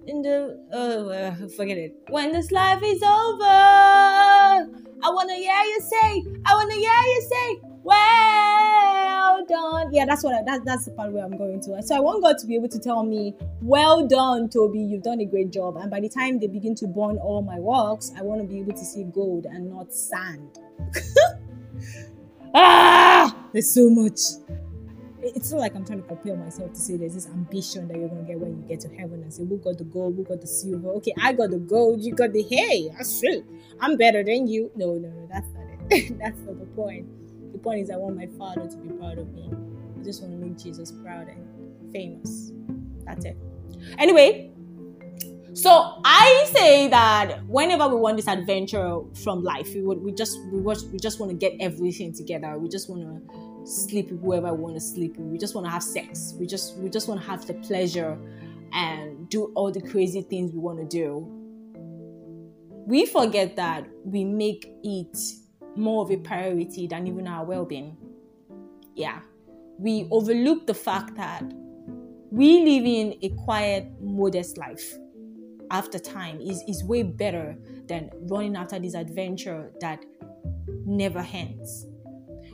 in 0.07 0.21
the 0.21 0.57
Oh, 0.71 1.09
uh, 1.09 1.35
forget 1.55 1.77
it. 1.77 1.95
When 2.09 2.31
this 2.31 2.51
life 2.51 2.81
is 2.83 3.03
over, 3.03 3.43
I 3.45 5.09
wanna 5.11 5.35
hear 5.35 5.51
you 5.51 5.81
say, 5.81 6.23
I 6.45 6.55
wanna 6.55 6.75
hear 6.75 7.03
you 7.13 7.21
say, 7.29 7.61
well 7.83 8.88
done. 9.47 9.93
Yeah, 9.93 10.05
that's 10.05 10.23
what 10.23 10.33
I, 10.35 10.43
that, 10.43 10.65
that's 10.65 10.85
the 10.85 10.91
part 10.91 11.11
where 11.11 11.23
I'm 11.23 11.37
going 11.37 11.61
to. 11.61 11.81
So 11.83 11.95
I 11.95 11.99
want 11.99 12.23
God 12.23 12.37
to 12.39 12.47
be 12.47 12.55
able 12.55 12.69
to 12.69 12.79
tell 12.79 13.03
me, 13.03 13.35
well 13.61 14.07
done, 14.07 14.49
Toby, 14.49 14.79
you've 14.79 15.03
done 15.03 15.19
a 15.21 15.25
great 15.25 15.51
job. 15.51 15.77
And 15.77 15.89
by 15.89 15.99
the 15.99 16.09
time 16.09 16.39
they 16.39 16.47
begin 16.47 16.75
to 16.75 16.87
burn 16.87 17.17
all 17.17 17.41
my 17.41 17.59
works, 17.59 18.11
I 18.17 18.21
want 18.21 18.41
to 18.41 18.47
be 18.47 18.59
able 18.59 18.73
to 18.73 18.85
see 18.85 19.03
gold 19.03 19.45
and 19.45 19.71
not 19.71 19.93
sand. 19.93 20.59
ah, 22.53 23.35
there's 23.53 23.71
so 23.71 23.89
much. 23.89 24.19
It's 25.21 25.51
not 25.51 25.59
like 25.59 25.75
I'm 25.75 25.85
trying 25.85 26.01
to 26.01 26.07
prepare 26.07 26.35
myself 26.35 26.73
to 26.73 26.79
say 26.79 26.95
there's 26.95 27.13
this 27.13 27.27
ambition 27.27 27.87
that 27.89 27.97
you're 27.97 28.07
gonna 28.07 28.23
get 28.23 28.39
when 28.39 28.61
you 28.61 28.67
get 28.67 28.79
to 28.81 28.89
heaven 28.89 29.21
and 29.21 29.33
say, 29.33 29.43
Who 29.45 29.57
got 29.57 29.77
the 29.77 29.83
gold? 29.83 30.15
Who 30.15 30.23
got 30.23 30.39
the 30.39 30.47
silver? 30.47 30.89
Okay, 30.91 31.13
I 31.21 31.33
got 31.33 31.51
the 31.51 31.57
gold, 31.57 32.01
you 32.01 32.15
got 32.15 32.31
the 32.31 32.41
hey, 32.41 32.89
that's 32.97 33.19
true. 33.19 33.43
I'm 33.81 33.97
better 33.97 34.23
than 34.23 34.47
you. 34.47 34.71
No, 34.75 34.93
no, 34.93 35.09
no, 35.09 35.27
that's 35.31 35.47
not 35.49 35.63
it. 35.91 36.17
that's 36.19 36.39
not 36.39 36.59
the 36.59 36.65
point. 36.67 37.05
The 37.51 37.57
point 37.57 37.81
is 37.81 37.89
I 37.89 37.97
want 37.97 38.15
my 38.15 38.27
father 38.37 38.67
to 38.67 38.77
be 38.77 38.89
proud 38.89 39.17
of 39.17 39.33
me. 39.33 39.49
I 39.99 40.03
just 40.03 40.21
want 40.21 40.33
to 40.33 40.45
make 40.45 40.57
Jesus 40.57 40.91
proud 40.91 41.27
and 41.27 41.91
famous. 41.91 42.51
That's 43.05 43.25
it. 43.25 43.37
Anyway, 43.97 44.51
so 45.53 45.99
I 46.05 46.47
say 46.53 46.87
that 46.89 47.45
whenever 47.47 47.87
we 47.87 47.95
want 47.95 48.17
this 48.17 48.27
adventure 48.27 48.99
from 49.23 49.43
life, 49.43 49.73
we 49.73 49.81
would 49.81 50.01
we 50.01 50.11
just 50.11 50.39
we 50.51 50.63
just 50.63 50.89
we 50.89 50.99
just 50.99 51.19
want 51.19 51.31
to 51.31 51.37
get 51.37 51.53
everything 51.59 52.13
together. 52.13 52.57
We 52.57 52.69
just 52.69 52.89
want 52.89 53.01
to 53.01 53.65
sleep 53.65 54.11
with 54.11 54.21
whoever 54.21 54.53
we 54.53 54.61
want 54.61 54.75
to 54.75 54.81
sleep 54.81 55.17
with. 55.17 55.27
We 55.27 55.37
just 55.37 55.55
want 55.55 55.65
to 55.65 55.71
have 55.71 55.83
sex. 55.83 56.35
We 56.39 56.45
just 56.45 56.77
we 56.77 56.89
just 56.89 57.07
want 57.07 57.19
to 57.21 57.27
have 57.27 57.45
the 57.45 57.55
pleasure 57.55 58.17
and 58.73 59.27
do 59.29 59.51
all 59.55 59.71
the 59.71 59.81
crazy 59.81 60.21
things 60.21 60.51
we 60.51 60.59
want 60.59 60.79
to 60.79 60.85
do. 60.85 61.27
We 62.85 63.05
forget 63.05 63.55
that 63.55 63.87
we 64.03 64.23
make 64.23 64.71
it 64.83 65.17
more 65.75 66.03
of 66.03 66.11
a 66.11 66.17
priority 66.17 66.87
than 66.87 67.07
even 67.07 67.27
our 67.27 67.45
well-being. 67.45 67.97
Yeah. 68.95 69.19
We 69.77 70.07
overlook 70.11 70.67
the 70.67 70.73
fact 70.73 71.15
that 71.15 71.43
we 72.31 72.63
live 72.63 72.85
in 72.85 73.17
a 73.21 73.29
quiet, 73.43 73.87
modest 74.01 74.57
life 74.57 74.93
after 75.71 75.99
time 75.99 76.41
is, 76.41 76.63
is 76.67 76.83
way 76.83 77.03
better 77.03 77.55
than 77.87 78.09
running 78.29 78.55
after 78.55 78.79
this 78.79 78.93
adventure 78.93 79.71
that 79.81 80.03
never 80.85 81.25
ends. 81.33 81.85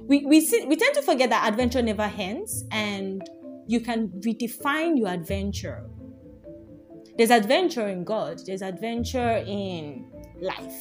We, 0.02 0.26
we, 0.26 0.42
see, 0.42 0.66
we 0.66 0.76
tend 0.76 0.96
to 0.96 1.02
forget 1.02 1.30
that 1.30 1.48
adventure 1.48 1.82
never 1.82 2.12
ends 2.18 2.64
and 2.72 3.28
you 3.68 3.80
can 3.80 4.10
redefine 4.20 4.98
your 4.98 5.10
adventure. 5.10 5.90
There's 7.18 7.32
adventure 7.32 7.88
in 7.88 8.04
God, 8.04 8.42
there's 8.46 8.62
adventure 8.62 9.44
in 9.48 10.12
life, 10.42 10.76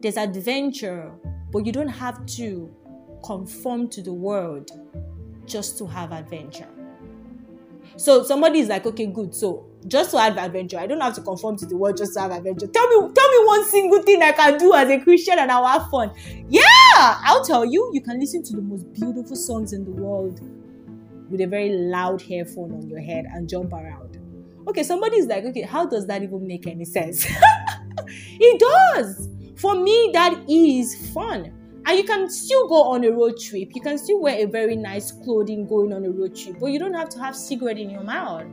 there's 0.00 0.16
adventure, 0.16 1.12
but 1.52 1.66
you 1.66 1.72
don't 1.72 1.88
have 1.88 2.24
to 2.26 2.74
conform 3.24 3.88
to 3.88 4.02
the 4.02 4.12
world 4.12 4.70
just 5.46 5.78
to 5.78 5.86
have 5.86 6.12
adventure. 6.12 6.68
So 7.96 8.22
somebody 8.22 8.60
is 8.60 8.68
like, 8.68 8.86
okay, 8.86 9.06
good. 9.06 9.34
So 9.34 9.66
just 9.86 10.12
to 10.12 10.20
have 10.20 10.38
adventure, 10.38 10.78
I 10.78 10.86
don't 10.86 11.00
have 11.00 11.14
to 11.16 11.20
conform 11.20 11.58
to 11.58 11.66
the 11.66 11.76
world 11.76 11.96
just 11.96 12.14
to 12.14 12.20
have 12.20 12.30
adventure. 12.30 12.66
Tell 12.66 12.88
me, 12.88 13.12
tell 13.12 13.30
me 13.30 13.46
one 13.46 13.64
single 13.66 14.02
thing 14.02 14.22
I 14.22 14.32
can 14.32 14.58
do 14.58 14.72
as 14.74 14.88
a 14.88 14.98
Christian 14.98 15.38
and 15.38 15.50
I'll 15.50 15.66
have 15.66 15.90
fun. 15.90 16.10
Yeah, 16.48 16.62
I'll 16.96 17.44
tell 17.44 17.64
you. 17.64 17.90
You 17.92 18.00
can 18.00 18.18
listen 18.18 18.42
to 18.44 18.56
the 18.56 18.62
most 18.62 18.90
beautiful 18.92 19.36
songs 19.36 19.72
in 19.72 19.84
the 19.84 19.90
world 19.90 20.40
with 21.30 21.40
a 21.40 21.46
very 21.46 21.70
loud 21.70 22.22
earphone 22.30 22.72
on 22.72 22.88
your 22.88 23.00
head 23.00 23.26
and 23.30 23.48
jump 23.48 23.72
around. 23.72 24.18
Okay, 24.68 24.82
somebody 24.84 25.16
is 25.16 25.26
like, 25.26 25.44
okay, 25.44 25.62
how 25.62 25.86
does 25.86 26.06
that 26.06 26.22
even 26.22 26.46
make 26.46 26.66
any 26.66 26.84
sense? 26.84 27.26
it 28.06 28.60
does. 28.60 29.28
For 29.62 29.76
me, 29.76 30.10
that 30.12 30.42
is 30.48 31.08
fun. 31.12 31.52
And 31.86 31.96
you 31.96 32.02
can 32.02 32.28
still 32.28 32.66
go 32.66 32.82
on 32.82 33.04
a 33.04 33.12
road 33.12 33.38
trip. 33.38 33.70
You 33.76 33.80
can 33.80 33.96
still 33.96 34.20
wear 34.20 34.44
a 34.44 34.44
very 34.44 34.74
nice 34.74 35.12
clothing 35.12 35.68
going 35.68 35.92
on 35.92 36.04
a 36.04 36.10
road 36.10 36.34
trip, 36.34 36.56
but 36.58 36.66
you 36.66 36.80
don't 36.80 36.94
have 36.94 37.08
to 37.10 37.20
have 37.20 37.36
cigarette 37.36 37.78
in 37.78 37.88
your 37.88 38.02
mouth. 38.02 38.44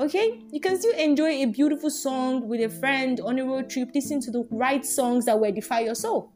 Okay? 0.00 0.40
You 0.50 0.58
can 0.58 0.76
still 0.76 0.92
enjoy 0.96 1.30
a 1.30 1.44
beautiful 1.44 1.88
song 1.88 2.48
with 2.48 2.60
a 2.62 2.68
friend 2.68 3.20
on 3.20 3.38
a 3.38 3.44
road 3.44 3.70
trip, 3.70 3.90
listen 3.94 4.20
to 4.22 4.32
the 4.32 4.44
right 4.50 4.84
songs 4.84 5.26
that 5.26 5.38
will 5.38 5.46
edify 5.46 5.78
your 5.80 5.94
soul. 5.94 6.32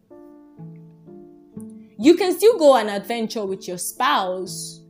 You 1.98 2.14
can 2.14 2.36
still 2.36 2.56
go 2.58 2.74
on 2.74 2.88
an 2.88 3.00
adventure 3.00 3.44
with 3.44 3.66
your 3.66 3.78
spouse 3.78 4.80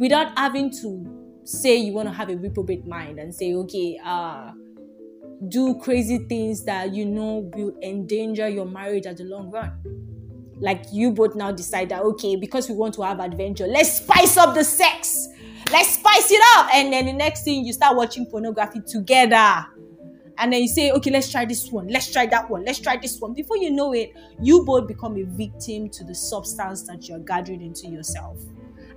without 0.00 0.36
having 0.36 0.72
to 0.82 1.38
say 1.44 1.76
you 1.76 1.92
want 1.92 2.08
to 2.08 2.12
have 2.12 2.30
a 2.30 2.36
reprobate 2.36 2.84
mind 2.84 3.20
and 3.20 3.32
say, 3.32 3.54
okay, 3.54 3.96
uh, 4.04 4.50
do 5.48 5.78
crazy 5.80 6.18
things 6.28 6.64
that 6.64 6.94
you 6.94 7.04
know 7.04 7.50
will 7.54 7.76
endanger 7.82 8.48
your 8.48 8.66
marriage 8.66 9.06
at 9.06 9.16
the 9.16 9.24
long 9.24 9.50
run. 9.50 9.72
Like 10.60 10.84
you 10.92 11.10
both 11.10 11.34
now 11.34 11.52
decide 11.52 11.88
that 11.90 12.02
okay 12.02 12.36
because 12.36 12.68
we 12.68 12.74
want 12.74 12.94
to 12.94 13.02
have 13.02 13.20
adventure 13.20 13.66
let's 13.66 13.98
spice 13.98 14.36
up 14.36 14.54
the 14.54 14.64
sex. 14.64 15.28
Let's 15.70 15.94
spice 15.94 16.30
it 16.30 16.40
up. 16.56 16.68
And 16.74 16.92
then 16.92 17.06
the 17.06 17.12
next 17.12 17.44
thing 17.44 17.64
you 17.64 17.72
start 17.72 17.96
watching 17.96 18.26
pornography 18.26 18.80
together. 18.80 19.66
And 20.36 20.52
then 20.52 20.62
you 20.62 20.68
say 20.68 20.90
okay 20.92 21.10
let's 21.10 21.30
try 21.30 21.44
this 21.44 21.70
one. 21.70 21.88
Let's 21.88 22.12
try 22.12 22.26
that 22.26 22.48
one. 22.48 22.64
Let's 22.64 22.78
try 22.78 22.96
this 22.96 23.20
one. 23.20 23.34
Before 23.34 23.56
you 23.56 23.70
know 23.70 23.92
it 23.92 24.12
you 24.40 24.64
both 24.64 24.86
become 24.88 25.16
a 25.16 25.24
victim 25.24 25.88
to 25.90 26.04
the 26.04 26.14
substance 26.14 26.82
that 26.84 27.08
you're 27.08 27.20
gathering 27.20 27.60
into 27.60 27.88
yourself. 27.88 28.38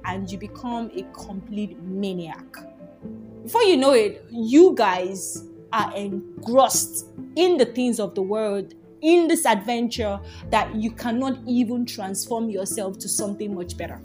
And 0.05 0.29
you 0.31 0.37
become 0.37 0.89
a 0.93 1.03
complete 1.11 1.77
maniac. 1.81 2.45
Before 3.43 3.63
you 3.63 3.77
know 3.77 3.91
it 3.91 4.25
you 4.31 4.73
guys 4.75 5.43
are 5.77 5.95
engrossed 5.95 7.05
in 7.35 7.57
the 7.57 7.65
things 7.65 7.99
of 7.99 8.15
the 8.15 8.21
world 8.21 8.73
in 9.01 9.27
this 9.27 9.45
adventure 9.45 10.19
that 10.49 10.73
you 10.75 10.89
cannot 10.91 11.37
even 11.47 11.85
transform 11.85 12.49
yourself 12.49 12.97
to 12.97 13.07
something 13.07 13.53
much 13.53 13.77
better. 13.77 14.01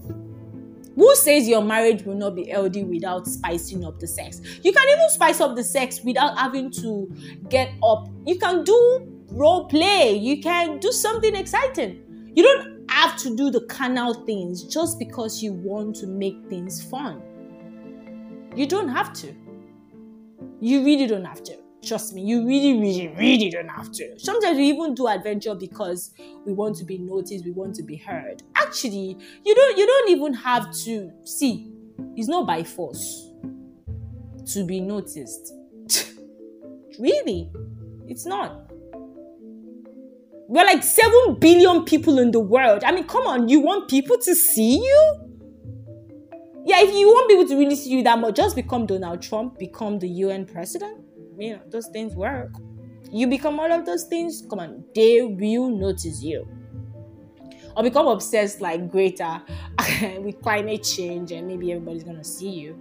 Who 0.95 1.17
says 1.17 1.49
your 1.49 1.62
marriage 1.62 2.02
will 2.05 2.17
not 2.17 2.35
be 2.35 2.49
healthy 2.49 2.85
without 2.85 3.26
spicing 3.26 3.85
up 3.85 3.99
the 3.99 4.07
sex? 4.07 4.43
You 4.62 4.73
can 4.73 4.87
even 4.91 5.09
spice 5.09 5.41
up 5.41 5.57
the 5.57 5.64
sex 5.64 6.02
without 6.05 6.37
having 6.37 6.71
to 6.73 7.11
get 7.49 7.71
up. 7.83 8.09
You 8.26 8.38
can 8.38 8.64
do 8.64 9.09
role 9.31 9.64
play, 9.64 10.14
you 10.14 10.43
can 10.43 10.79
do 10.79 10.93
something 10.93 11.35
exciting. 11.35 12.02
You 12.35 12.43
don't 12.43 12.91
have 12.91 13.17
to 13.19 13.35
do 13.35 13.50
the 13.50 13.62
carnal 13.62 14.12
things 14.12 14.64
just 14.64 14.99
because 14.99 15.43
you 15.43 15.55
want 15.55 15.97
to 15.97 16.07
make 16.07 16.37
things 16.50 16.83
fun. 16.83 17.23
You 18.55 18.67
don't 18.67 18.88
have 18.88 19.14
to. 19.14 19.35
You 20.61 20.85
really 20.85 21.07
don't 21.07 21.25
have 21.25 21.43
to. 21.45 21.62
Trust 21.85 22.15
me, 22.15 22.23
you 22.23 22.47
really, 22.47 22.79
really, 22.79 23.09
really 23.19 23.51
don't 23.51 23.69
have 23.69 23.91
to. 23.93 24.17
Sometimes 24.19 24.57
we 24.57 24.69
even 24.69 24.95
do 24.95 25.09
adventure 25.09 25.55
because 25.55 26.12
we 26.47 26.53
want 26.53 26.77
to 26.77 26.85
be 26.85 26.97
noticed, 26.97 27.45
we 27.45 27.51
want 27.51 27.75
to 27.75 27.83
be 27.83 27.97
heard. 27.97 28.43
Actually, 28.55 29.19
you 29.45 29.55
don't 29.55 29.77
you 29.77 29.87
don't 29.87 30.11
even 30.11 30.33
have 30.33 30.73
to 30.85 31.11
see. 31.25 31.73
It's 32.15 32.29
not 32.29 32.47
by 32.47 32.62
force 32.62 33.31
to 34.53 34.65
be 34.65 34.79
noticed. 34.81 35.53
really, 37.01 37.51
it's 38.07 38.27
not. 38.27 38.71
We're 40.49 40.67
like 40.67 40.85
7 40.85 41.37
billion 41.41 41.85
people 41.85 42.19
in 42.19 42.31
the 42.31 42.41
world. 42.41 42.85
I 42.85 42.93
mean, 42.93 43.05
come 43.05 43.27
on, 43.27 43.49
you 43.49 43.61
want 43.61 43.89
people 43.89 44.19
to 44.19 44.35
see 44.35 44.77
you? 44.77 45.29
Yeah, 46.65 46.81
if 46.81 46.95
you 46.95 47.09
want 47.09 47.29
people 47.29 47.49
to 47.49 47.57
really 47.57 47.75
see 47.75 47.91
you 47.91 48.03
that 48.05 48.19
much, 48.19 48.37
just 48.37 48.55
become 48.55 48.87
Donald 48.87 49.23
Trump, 49.23 49.59
become 49.59 49.99
the 49.99 50.09
UN 50.09 50.45
president 50.45 51.12
you 51.43 51.57
know 51.57 51.63
those 51.69 51.89
things 51.89 52.15
work. 52.15 52.53
You 53.11 53.27
become 53.27 53.61
all 53.61 53.71
of 53.71 53.85
those 53.85 54.05
things 54.05 54.45
come 54.49 54.61
on 54.61 54.85
they 54.95 55.23
will 55.23 55.69
notice 55.69 56.23
you. 56.23 56.47
Or 57.77 57.83
become 57.83 58.07
obsessed 58.07 58.61
like 58.61 58.91
Greta 58.91 59.43
with 60.21 60.41
climate 60.43 60.83
change 60.83 61.33
and 61.33 61.47
maybe 61.47 61.73
everybody's 61.73 62.05
gonna 62.05 62.25
see 62.25 62.51
you. 62.51 62.79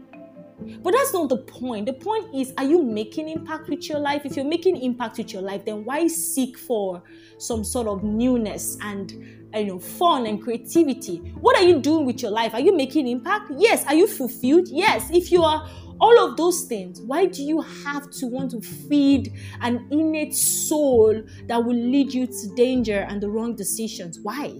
But 0.83 0.93
that's 0.93 1.13
not 1.13 1.29
the 1.29 1.37
point. 1.37 1.87
The 1.87 1.93
point 1.93 2.35
is 2.35 2.53
are 2.57 2.63
you 2.63 2.83
making 2.83 3.29
impact 3.29 3.69
with 3.69 3.87
your 3.89 3.99
life? 3.99 4.25
If 4.25 4.35
you're 4.35 4.45
making 4.45 4.77
impact 4.77 5.17
with 5.17 5.33
your 5.33 5.41
life 5.41 5.65
then 5.65 5.85
why 5.85 6.07
seek 6.07 6.57
for 6.57 7.01
some 7.37 7.63
sort 7.63 7.87
of 7.87 8.03
newness 8.03 8.77
and 8.81 9.11
you 9.53 9.65
know 9.65 9.79
fun 9.79 10.25
and 10.27 10.41
creativity? 10.41 11.17
What 11.39 11.57
are 11.57 11.63
you 11.63 11.79
doing 11.79 12.05
with 12.05 12.21
your 12.21 12.31
life? 12.31 12.53
Are 12.53 12.61
you 12.61 12.75
making 12.75 13.07
impact? 13.07 13.51
Yes. 13.57 13.85
Are 13.85 13.95
you 13.95 14.07
fulfilled? 14.07 14.67
Yes. 14.67 15.09
If 15.11 15.31
you 15.31 15.43
are 15.43 15.67
all 16.01 16.27
of 16.27 16.35
those 16.35 16.63
things 16.63 16.99
why 17.01 17.25
do 17.25 17.43
you 17.43 17.61
have 17.61 18.09
to 18.09 18.25
want 18.25 18.51
to 18.51 18.61
feed 18.61 19.31
an 19.61 19.87
innate 19.91 20.35
soul 20.35 21.21
that 21.47 21.63
will 21.63 21.75
lead 21.75 22.13
you 22.13 22.25
to 22.25 22.53
danger 22.55 23.05
and 23.09 23.21
the 23.21 23.29
wrong 23.29 23.55
decisions? 23.55 24.19
Why? 24.21 24.53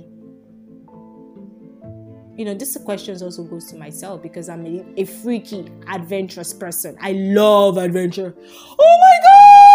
You 2.37 2.45
know 2.45 2.53
this 2.53 2.77
question 2.85 3.21
also 3.21 3.43
goes 3.43 3.65
to 3.71 3.77
myself 3.77 4.23
because 4.23 4.49
i'm 4.49 4.65
a, 4.65 4.83
a 4.97 5.05
freaky 5.05 5.65
adventurous 5.87 6.53
person. 6.53 6.97
I 7.01 7.11
love 7.11 7.77
adventure. 7.77 8.33
Oh 8.37 8.97
my 8.99 9.17
god 9.23 9.70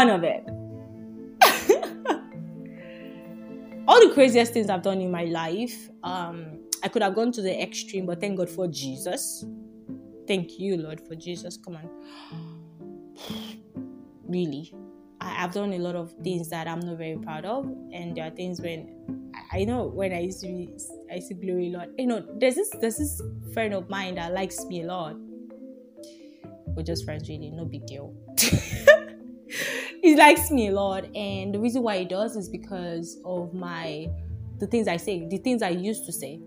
fan 0.00 0.10
of 0.10 0.24
it. 0.24 0.44
All 3.88 4.00
the 4.06 4.12
craziest 4.14 4.52
things 4.52 4.70
I've 4.70 4.82
done 4.82 5.00
in 5.00 5.10
my 5.10 5.24
life, 5.24 5.88
um, 6.02 6.60
I 6.82 6.88
could 6.88 7.02
have 7.02 7.14
gone 7.14 7.32
to 7.32 7.42
the 7.42 7.62
extreme, 7.62 8.06
but 8.06 8.20
thank 8.20 8.38
God 8.38 8.48
for 8.48 8.66
Jesus. 8.68 9.44
Thank 10.26 10.58
you, 10.58 10.76
Lord, 10.76 11.00
for 11.06 11.14
Jesus. 11.14 11.56
Come 11.56 11.76
on. 11.76 11.88
Really, 14.28 14.72
I, 15.20 15.30
have 15.30 15.50
done 15.50 15.72
a 15.72 15.78
lot 15.78 15.96
of 15.96 16.12
things 16.22 16.50
that 16.50 16.68
I'm 16.68 16.78
not 16.78 16.98
very 16.98 17.16
proud 17.18 17.44
of, 17.44 17.64
and 17.92 18.16
there 18.16 18.28
are 18.28 18.30
things 18.30 18.60
when 18.60 19.32
I, 19.52 19.64
know 19.64 19.86
when 19.88 20.12
I 20.12 20.20
used 20.20 20.40
to 20.42 20.46
be, 20.46 20.72
I 21.12 21.18
to 21.18 21.34
glory 21.34 21.74
a 21.74 21.78
lot. 21.78 21.88
You 21.98 22.06
know, 22.06 22.24
there's 22.38 22.54
this 22.54 22.70
there's 22.80 22.98
this 22.98 23.20
friend 23.52 23.74
of 23.74 23.90
mine 23.90 24.14
that 24.14 24.32
likes 24.32 24.64
me 24.66 24.82
a 24.82 24.86
lot. 24.86 25.16
We're 26.68 26.84
just 26.84 27.04
friends, 27.04 27.28
really, 27.28 27.50
no 27.50 27.64
big 27.64 27.86
deal. 27.86 28.14
he 30.02 30.16
likes 30.16 30.50
me 30.50 30.68
a 30.68 30.72
lot, 30.72 31.04
and 31.14 31.54
the 31.54 31.58
reason 31.58 31.82
why 31.82 31.98
he 31.98 32.04
does 32.04 32.36
is 32.36 32.48
because 32.48 33.20
of 33.24 33.52
my 33.54 34.08
the 34.58 34.66
things 34.66 34.88
I 34.88 34.98
say, 34.98 35.26
the 35.26 35.38
things 35.38 35.62
I 35.62 35.70
used 35.70 36.04
to 36.06 36.12
say. 36.12 36.40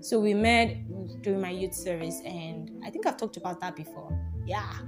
So 0.00 0.20
we 0.20 0.34
met 0.34 0.76
during 1.22 1.40
my 1.40 1.50
youth 1.50 1.74
service, 1.74 2.20
and 2.24 2.70
I 2.84 2.90
think 2.90 3.06
I've 3.06 3.16
talked 3.16 3.36
about 3.36 3.60
that 3.60 3.74
before. 3.74 4.16
Yeah. 4.46 4.78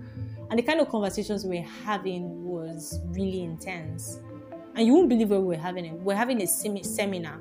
And 0.51 0.59
the 0.59 0.63
kind 0.63 0.81
of 0.81 0.89
conversations 0.89 1.45
we 1.45 1.59
were 1.59 1.67
having 1.85 2.45
was 2.45 3.01
really 3.07 3.43
intense. 3.43 4.21
And 4.75 4.87
you 4.87 4.95
won't 4.95 5.09
believe 5.09 5.31
where 5.31 5.41
we 5.41 5.57
were 5.57 5.61
having 5.61 5.85
it. 5.85 5.95
We 5.95 6.15
are 6.15 6.17
having 6.17 6.41
a 6.43 6.47
sem- 6.47 6.85
seminar, 6.85 7.41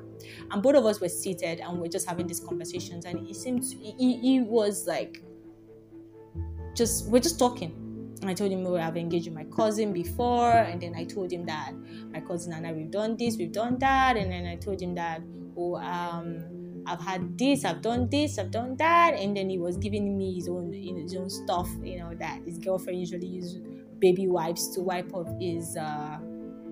and 0.52 0.63
both 0.63 0.76
of 0.76 0.86
us 0.86 1.00
were 1.00 1.10
seated 1.10 1.60
and 1.60 1.80
we 1.80 1.88
are 1.88 1.91
just 1.91 2.08
having 2.08 2.26
these 2.26 2.39
conversations. 2.39 3.06
And 3.06 3.19
he 3.19 3.34
seemed, 3.34 3.63
he 3.80 4.41
was 4.41 4.88
like, 4.88 5.21
just, 6.73 7.08
we're 7.10 7.19
just 7.21 7.38
talking. 7.38 7.87
I 8.23 8.34
told 8.34 8.51
him 8.51 8.63
we 8.63 8.80
have 8.80 8.97
engaged 8.97 9.27
with 9.27 9.36
my 9.36 9.45
cousin 9.45 9.93
before, 9.93 10.51
and 10.51 10.82
then 10.82 10.95
I 10.95 11.06
told 11.06 11.32
him 11.32 11.45
that 11.45 11.73
my 12.12 12.21
cousin 12.21 12.53
and 12.53 12.65
I 12.65 12.73
we've 12.73 12.91
done 12.91 13.15
this, 13.17 13.38
we've 13.38 13.51
done 13.51 13.77
that, 13.80 14.17
and 14.17 14.32
then 14.32 14.45
I 14.45 14.56
told 14.56 14.82
him 14.82 14.95
that 14.95 15.21
oh 15.56 15.75
um 15.75 16.84
I've 16.88 17.01
had 17.01 17.38
this, 17.38 17.65
I've 17.65 17.82
done 17.82 18.10
this, 18.10 18.39
I've 18.39 18.51
done 18.51 18.77
that, 18.77 19.13
and 19.15 19.36
then 19.36 19.49
he 19.49 19.58
was 19.58 19.75
giving 19.77 20.17
me 20.17 20.36
his 20.36 20.47
own, 20.47 20.71
you 20.71 20.93
know, 20.93 21.01
his 21.01 21.15
own 21.15 21.30
stuff, 21.30 21.69
you 21.84 21.99
know, 21.99 22.13
that 22.15 22.41
his 22.45 22.58
girlfriend 22.58 22.99
usually 22.99 23.27
uses 23.27 23.62
baby 23.99 24.27
wipes 24.27 24.67
to 24.69 24.82
wipe 24.82 25.13
off 25.13 25.27
his 25.39 25.75
uh, 25.75 26.17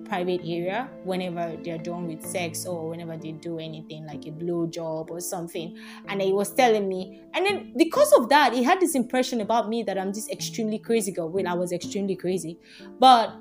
private 0.05 0.41
area 0.41 0.89
whenever 1.03 1.57
they're 1.63 1.77
done 1.77 2.07
with 2.07 2.25
sex 2.25 2.65
or 2.65 2.89
whenever 2.89 3.17
they 3.17 3.31
do 3.31 3.59
anything 3.59 4.05
like 4.05 4.25
a 4.27 4.31
blow 4.31 4.67
job 4.67 5.11
or 5.11 5.19
something. 5.19 5.77
And 6.07 6.21
he 6.21 6.31
was 6.31 6.53
telling 6.53 6.87
me, 6.87 7.21
and 7.33 7.45
then 7.45 7.73
because 7.77 8.11
of 8.13 8.29
that, 8.29 8.53
he 8.53 8.63
had 8.63 8.79
this 8.79 8.95
impression 8.95 9.41
about 9.41 9.69
me 9.69 9.83
that 9.83 9.97
I'm 9.97 10.13
this 10.13 10.29
extremely 10.29 10.79
crazy 10.79 11.11
girl. 11.11 11.29
Well, 11.29 11.47
I 11.47 11.53
was 11.53 11.71
extremely 11.71 12.15
crazy, 12.15 12.57
but 12.99 13.35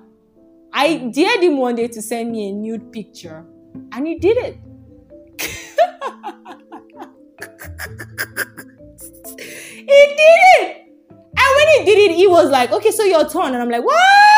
I 0.73 1.11
dared 1.15 1.43
him 1.43 1.59
one 1.59 1.77
day 1.77 1.87
to 1.89 2.03
send 2.03 2.33
me 2.33 2.49
a 2.49 2.53
nude 2.53 2.93
picture, 2.93 3.45
and 3.93 4.07
he 4.07 4.19
did 4.19 4.37
it. 4.39 4.59
he 9.77 9.87
did 9.87 10.41
it. 10.59 10.81
And 11.37 11.51
when 11.57 11.69
he 11.79 11.85
did 11.85 12.11
it, 12.11 12.17
he 12.17 12.27
was 12.27 12.51
like, 12.51 12.73
okay, 12.73 12.91
so 12.91 13.05
your 13.05 13.29
turn. 13.29 13.55
And 13.55 13.57
I'm 13.57 13.69
like, 13.69 13.85
what? 13.85 14.34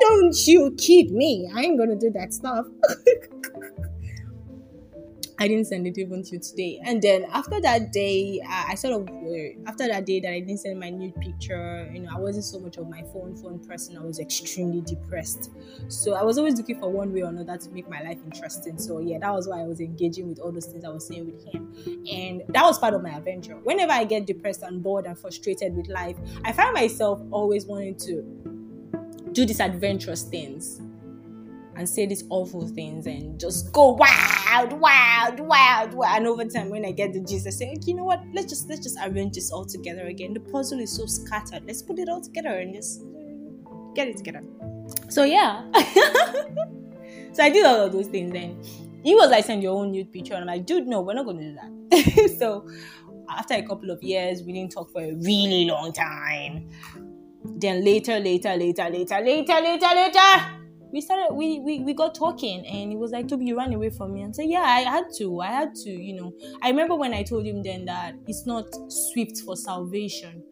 Don't 0.00 0.46
you 0.46 0.74
kid 0.78 1.10
me. 1.10 1.50
I 1.54 1.62
ain't 1.62 1.78
gonna 1.78 1.96
do 1.96 2.10
that 2.10 2.32
stuff. 2.32 2.66
I 5.40 5.48
didn't 5.48 5.64
send 5.64 5.86
it 5.86 5.96
even 5.96 6.22
to 6.24 6.38
today. 6.38 6.82
And 6.84 7.00
then 7.00 7.24
after 7.32 7.62
that 7.62 7.92
day, 7.94 8.42
I, 8.46 8.72
I 8.72 8.74
sort 8.74 9.00
of 9.00 9.08
uh, 9.08 9.70
after 9.70 9.88
that 9.88 10.04
day 10.04 10.20
that 10.20 10.30
I 10.30 10.40
didn't 10.40 10.58
send 10.58 10.78
my 10.78 10.90
nude 10.90 11.18
picture, 11.18 11.90
you 11.90 12.00
know, 12.00 12.10
I 12.14 12.18
wasn't 12.18 12.44
so 12.44 12.60
much 12.60 12.76
of 12.76 12.90
my 12.90 13.02
phone 13.04 13.34
phone 13.34 13.58
person. 13.58 13.96
I 13.96 14.02
was 14.02 14.20
extremely 14.20 14.82
depressed. 14.82 15.50
So 15.88 16.12
I 16.12 16.22
was 16.24 16.36
always 16.36 16.58
looking 16.58 16.78
for 16.78 16.90
one 16.90 17.10
way 17.14 17.22
or 17.22 17.30
another 17.30 17.56
to 17.56 17.70
make 17.70 17.88
my 17.88 18.02
life 18.02 18.18
interesting. 18.22 18.78
So 18.78 18.98
yeah, 18.98 19.16
that 19.18 19.32
was 19.32 19.48
why 19.48 19.60
I 19.60 19.64
was 19.64 19.80
engaging 19.80 20.28
with 20.28 20.40
all 20.40 20.52
those 20.52 20.66
things 20.66 20.84
I 20.84 20.90
was 20.90 21.06
saying 21.06 21.32
with 21.32 21.42
him, 21.46 21.72
and 22.12 22.42
that 22.50 22.62
was 22.62 22.78
part 22.78 22.92
of 22.92 23.02
my 23.02 23.16
adventure. 23.16 23.54
Whenever 23.64 23.92
I 23.92 24.04
get 24.04 24.26
depressed 24.26 24.62
and 24.62 24.82
bored 24.82 25.06
and 25.06 25.18
frustrated 25.18 25.74
with 25.74 25.88
life, 25.88 26.18
I 26.44 26.52
find 26.52 26.74
myself 26.74 27.22
always 27.30 27.64
wanting 27.64 27.96
to 28.00 28.49
do 29.40 29.46
these 29.46 29.60
adventurous 29.60 30.22
things 30.24 30.80
and 31.76 31.88
say 31.88 32.04
these 32.04 32.24
awful 32.28 32.68
things 32.68 33.06
and 33.06 33.40
just 33.40 33.72
go 33.72 33.92
wild, 33.92 34.72
wild, 34.72 35.40
wild, 35.40 35.94
wild. 35.94 36.16
And 36.18 36.26
over 36.26 36.44
time, 36.44 36.68
when 36.68 36.84
I 36.84 36.92
get 36.92 37.14
the 37.14 37.20
gist, 37.20 37.46
I 37.46 37.50
say, 37.50 37.74
you 37.86 37.94
know 37.94 38.04
what? 38.04 38.22
Let's 38.34 38.50
just 38.50 38.68
let's 38.68 38.82
just 38.82 38.98
arrange 39.02 39.34
this 39.34 39.50
all 39.50 39.64
together 39.64 40.06
again. 40.06 40.34
The 40.34 40.40
puzzle 40.40 40.78
is 40.80 40.94
so 40.94 41.06
scattered. 41.06 41.64
Let's 41.66 41.80
put 41.80 41.98
it 41.98 42.08
all 42.10 42.20
together 42.20 42.50
and 42.50 42.74
just 42.74 43.02
get 43.94 44.08
it 44.08 44.18
together. 44.18 44.42
So 45.08 45.24
yeah. 45.24 45.64
so 47.32 47.42
I 47.42 47.48
did 47.48 47.64
all 47.64 47.86
of 47.86 47.92
those 47.92 48.08
things. 48.08 48.32
Then 48.32 48.62
he 49.02 49.14
was 49.14 49.30
like, 49.30 49.46
send 49.46 49.62
your 49.62 49.74
own 49.74 49.92
nude 49.92 50.12
picture, 50.12 50.34
and 50.34 50.42
I'm 50.42 50.48
like, 50.48 50.66
dude, 50.66 50.86
no, 50.86 51.00
we're 51.00 51.14
not 51.14 51.24
gonna 51.24 51.40
do 51.40 51.54
that. 51.54 52.36
so 52.38 52.68
after 53.30 53.54
a 53.54 53.62
couple 53.62 53.90
of 53.90 54.02
years, 54.02 54.42
we 54.42 54.52
didn't 54.52 54.72
talk 54.72 54.90
for 54.90 55.00
a 55.00 55.14
really 55.14 55.64
long 55.64 55.94
time. 55.94 56.68
Then 57.44 57.84
later, 57.84 58.18
later, 58.18 58.54
later, 58.56 58.88
later, 58.90 59.20
later, 59.20 59.60
later, 59.60 59.88
later 59.94 60.60
we 60.92 61.00
started 61.00 61.34
we, 61.34 61.60
we 61.60 61.80
we 61.80 61.94
got 61.94 62.14
talking 62.14 62.66
and 62.66 62.90
he 62.90 62.96
was 62.96 63.12
like 63.12 63.28
toby 63.28 63.46
you 63.46 63.56
ran 63.56 63.72
away 63.72 63.90
from 63.90 64.12
me. 64.12 64.22
And 64.22 64.34
said 64.34 64.46
yeah 64.48 64.62
i 64.62 64.80
had 64.80 65.04
to 65.18 65.40
i 65.40 65.48
had 65.48 65.74
to 65.76 65.90
you 65.90 66.14
know. 66.14 66.32
I 66.62 66.70
remember 66.70 66.96
when 66.96 67.14
i 67.14 67.22
told 67.22 67.46
him 67.46 67.62
then 67.62 67.84
that 67.86 68.14
it's 68.26 68.46
not 68.46 68.66
swift 68.88 69.38
for 69.44 69.56
salvation 69.56 70.42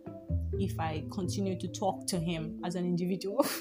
if 0.52 0.78
i 0.78 1.04
continue 1.12 1.58
to 1.58 1.68
talk 1.68 2.06
to 2.08 2.18
him 2.18 2.60
as 2.64 2.74
an 2.74 2.84
individual. 2.84 3.44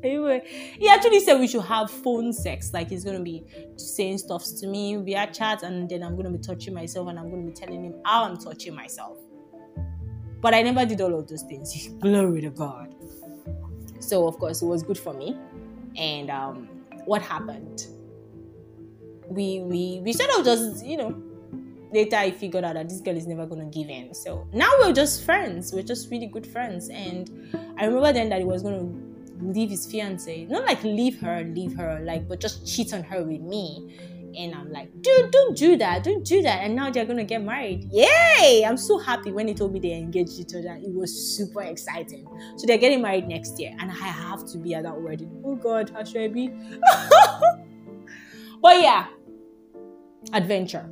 Anyway 0.00 0.42
he 0.78 0.88
actually 0.88 1.18
said 1.18 1.40
we 1.40 1.48
should 1.48 1.64
have 1.64 1.90
phone 1.90 2.32
sex 2.32 2.72
like 2.72 2.90
he's 2.90 3.04
gonna 3.04 3.20
be 3.20 3.42
saying 3.76 4.18
stuff 4.18 4.44
to 4.60 4.68
me 4.68 4.94
via 4.96 5.28
chat 5.32 5.64
and 5.64 5.88
then 5.90 6.04
i'm 6.04 6.16
gonna 6.16 6.30
be 6.30 6.38
touching 6.38 6.72
myself 6.72 7.08
and 7.08 7.18
i'm 7.18 7.28
gonna 7.28 7.44
be 7.44 7.52
telling 7.52 7.82
him 7.82 7.94
how 8.04 8.22
i'm 8.22 8.36
touching 8.36 8.76
myself 8.76 9.16
but 10.40 10.54
i 10.54 10.62
never 10.62 10.84
did 10.86 11.00
all 11.00 11.18
of 11.18 11.26
those 11.28 11.42
things 11.42 11.88
glory 12.00 12.40
to 12.40 12.50
god 12.50 12.94
so 14.08 14.26
of 14.26 14.38
course 14.38 14.62
it 14.62 14.66
was 14.66 14.82
good 14.82 14.98
for 14.98 15.12
me. 15.12 15.36
And 15.96 16.30
um, 16.30 16.68
what 17.04 17.22
happened? 17.22 17.86
We 19.28 19.60
we 19.60 20.00
we 20.02 20.12
sort 20.12 20.30
of 20.38 20.44
just 20.44 20.84
you 20.84 20.96
know 20.96 21.22
later 21.92 22.16
I 22.16 22.30
figured 22.30 22.64
out 22.64 22.74
that 22.74 22.88
this 22.88 23.00
girl 23.00 23.16
is 23.16 23.26
never 23.26 23.46
gonna 23.46 23.66
give 23.66 23.88
in. 23.88 24.14
So 24.14 24.48
now 24.52 24.70
we're 24.80 24.92
just 24.94 25.24
friends. 25.24 25.72
We're 25.72 25.82
just 25.82 26.10
really 26.10 26.26
good 26.26 26.46
friends. 26.46 26.88
And 26.88 27.30
I 27.76 27.84
remember 27.84 28.12
then 28.12 28.30
that 28.30 28.38
he 28.38 28.44
was 28.44 28.62
gonna 28.62 28.88
leave 29.40 29.70
his 29.70 29.84
fiance. 29.86 30.46
Not 30.46 30.64
like 30.64 30.82
leave 30.82 31.20
her, 31.20 31.44
leave 31.44 31.76
her, 31.76 32.00
like 32.02 32.26
but 32.26 32.40
just 32.40 32.66
cheat 32.66 32.94
on 32.94 33.02
her 33.02 33.22
with 33.22 33.42
me. 33.42 34.17
And 34.36 34.54
I'm 34.54 34.70
like, 34.70 34.90
dude, 35.02 35.30
don't 35.30 35.56
do 35.56 35.76
that, 35.76 36.04
don't 36.04 36.24
do 36.24 36.42
that. 36.42 36.62
And 36.62 36.74
now 36.74 36.90
they're 36.90 37.06
gonna 37.06 37.24
get 37.24 37.42
married. 37.42 37.88
Yay! 37.90 38.64
I'm 38.66 38.76
so 38.76 38.98
happy 38.98 39.32
when 39.32 39.46
they 39.46 39.54
told 39.54 39.72
me 39.72 39.80
they 39.80 39.92
engaged 39.92 40.38
each 40.38 40.54
other. 40.54 40.78
It 40.82 40.94
was 40.94 41.36
super 41.36 41.62
exciting. 41.62 42.26
So 42.56 42.66
they're 42.66 42.78
getting 42.78 43.02
married 43.02 43.28
next 43.28 43.58
year, 43.58 43.74
and 43.78 43.90
I 43.90 43.94
have 43.94 44.46
to 44.52 44.58
be 44.58 44.74
at 44.74 44.84
that 44.84 45.00
wedding. 45.00 45.42
Oh 45.44 45.56
God, 45.56 45.90
how 45.90 46.04
should 46.04 46.22
I 46.22 46.28
be? 46.28 46.48
but 48.62 48.80
yeah, 48.80 49.06
adventure. 50.32 50.88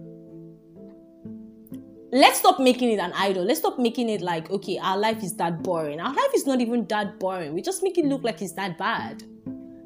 Let's 2.12 2.38
stop 2.38 2.60
making 2.60 2.92
it 2.92 3.00
an 3.00 3.12
idol. 3.14 3.44
Let's 3.44 3.58
stop 3.58 3.78
making 3.78 4.08
it 4.08 4.22
like, 4.22 4.48
okay, 4.50 4.78
our 4.78 4.96
life 4.96 5.22
is 5.22 5.34
that 5.36 5.62
boring. 5.62 6.00
Our 6.00 6.14
life 6.14 6.30
is 6.34 6.46
not 6.46 6.60
even 6.60 6.86
that 6.86 7.18
boring. 7.18 7.52
We 7.52 7.62
just 7.62 7.82
make 7.82 7.98
it 7.98 8.06
look 8.06 8.22
like 8.22 8.40
it's 8.40 8.54
that 8.54 8.78
bad. 8.78 9.24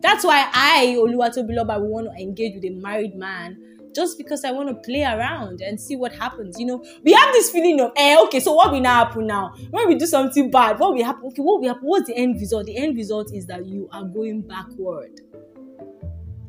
That's 0.01 0.25
why 0.25 0.49
I, 0.53 0.97
Oluwatobiloba, 0.99 1.81
want 1.81 2.09
to 2.09 2.23
engage 2.23 2.55
with 2.55 2.65
a 2.65 2.71
married 2.71 3.15
man 3.15 3.71
just 3.95 4.19
because 4.19 4.45
I 4.45 4.53
want 4.53 4.69
to 4.69 4.75
play 4.75 5.03
around 5.03 5.61
and 5.61 5.81
see 5.81 5.97
what 5.97 6.13
happens. 6.13 6.59
You 6.59 6.67
know, 6.67 6.85
we 7.03 7.13
have 7.13 7.33
this 7.33 7.51
feeling 7.51 7.81
of, 7.81 7.93
eh, 7.97 8.17
okay, 8.25 8.41
so 8.41 8.55
what 8.55 8.73
will 8.73 8.81
now 8.81 9.05
happen 9.05 9.27
now? 9.27 9.55
When 9.71 9.89
we 9.89 9.97
do 9.97 10.07
something 10.07 10.51
bad, 10.51 10.79
what 10.79 10.95
will 10.95 11.05
happen? 11.05 11.25
Okay, 11.27 11.43
what 11.43 11.61
will 11.61 11.69
happen? 11.69 11.87
What's 11.87 12.07
the 12.07 12.17
end 12.17 12.41
result? 12.41 12.67
The 12.67 12.77
end 12.77 12.97
result 12.97 13.33
is 13.35 13.47
that 13.47 13.67
you 13.67 13.89
are 13.93 14.05
going 14.05 14.43
backward. 14.43 15.21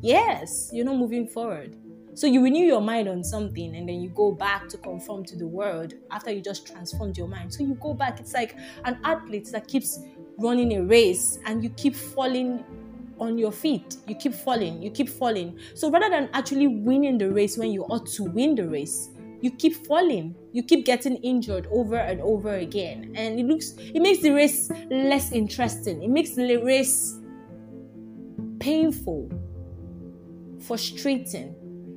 Yes, 0.00 0.70
you're 0.72 0.84
not 0.84 0.96
moving 0.96 1.26
forward. 1.26 1.76
So 2.14 2.26
you 2.26 2.44
renew 2.44 2.64
your 2.64 2.82
mind 2.82 3.08
on 3.08 3.24
something 3.24 3.74
and 3.74 3.88
then 3.88 4.02
you 4.02 4.10
go 4.10 4.32
back 4.32 4.68
to 4.68 4.76
conform 4.76 5.24
to 5.26 5.36
the 5.36 5.46
world 5.46 5.94
after 6.10 6.30
you 6.30 6.42
just 6.42 6.66
transformed 6.66 7.16
your 7.16 7.28
mind. 7.28 7.54
So 7.54 7.62
you 7.62 7.74
go 7.80 7.94
back. 7.94 8.20
It's 8.20 8.34
like 8.34 8.56
an 8.84 8.98
athlete 9.02 9.48
that 9.52 9.66
keeps 9.66 9.98
running 10.38 10.74
a 10.76 10.82
race 10.82 11.38
and 11.46 11.64
you 11.64 11.70
keep 11.70 11.94
falling 11.96 12.64
on 13.18 13.38
your 13.38 13.52
feet. 13.52 13.96
You 14.06 14.14
keep 14.14 14.34
falling, 14.34 14.82
you 14.82 14.90
keep 14.90 15.08
falling. 15.08 15.58
So 15.74 15.90
rather 15.90 16.10
than 16.10 16.28
actually 16.32 16.66
winning 16.66 17.18
the 17.18 17.30
race 17.30 17.56
when 17.56 17.70
you 17.70 17.84
ought 17.84 18.06
to 18.06 18.24
win 18.24 18.54
the 18.54 18.68
race, 18.68 19.10
you 19.40 19.50
keep 19.50 19.86
falling. 19.86 20.34
You 20.52 20.62
keep 20.62 20.86
getting 20.86 21.16
injured 21.16 21.66
over 21.70 21.96
and 21.96 22.20
over 22.20 22.54
again. 22.54 23.12
And 23.16 23.38
it 23.38 23.46
looks 23.46 23.74
it 23.78 24.00
makes 24.00 24.22
the 24.22 24.30
race 24.30 24.70
less 24.90 25.32
interesting. 25.32 26.02
It 26.02 26.10
makes 26.10 26.34
the 26.34 26.56
race 26.56 27.18
painful, 28.60 29.30
frustrating. 30.60 31.56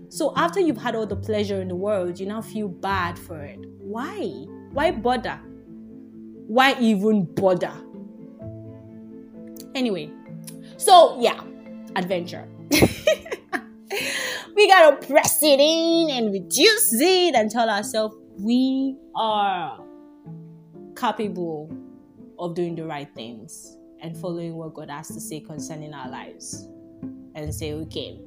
So 0.10 0.34
after 0.36 0.60
you've 0.60 0.78
had 0.78 0.96
all 0.96 1.06
the 1.06 1.16
pleasure 1.16 1.62
in 1.62 1.68
the 1.68 1.76
world, 1.76 2.20
you 2.20 2.26
now 2.26 2.42
feel 2.42 2.68
bad 2.68 3.20
for 3.20 3.40
it. 3.42 3.60
Why? 3.80 4.46
Why 4.72 4.92
bother? 4.92 5.40
Why 6.48 6.76
even 6.80 7.26
bother? 7.26 7.74
Anyway, 9.76 10.10
so 10.78 11.20
yeah, 11.20 11.42
adventure. 11.96 12.48
we 14.56 14.68
gotta 14.68 15.06
press 15.06 15.42
it 15.44 15.60
in 15.60 16.10
and 16.10 16.34
reduce 16.34 16.94
it 16.94 17.36
and 17.36 17.52
tell 17.52 17.70
ourselves 17.70 18.16
we 18.38 18.98
are 19.16 19.80
capable 20.96 21.70
of 22.40 22.56
doing 22.56 22.76
the 22.76 22.86
right 22.86 23.14
things 23.16 23.78
and 24.02 24.18
following 24.18 24.56
what 24.56 24.74
God 24.74 24.90
has 24.90 25.08
to 25.10 25.20
say 25.20 25.40
concerning 25.40 25.94
our 25.94 26.10
lives. 26.10 26.68
And 27.36 27.54
say, 27.54 27.74
okay, 27.74 28.22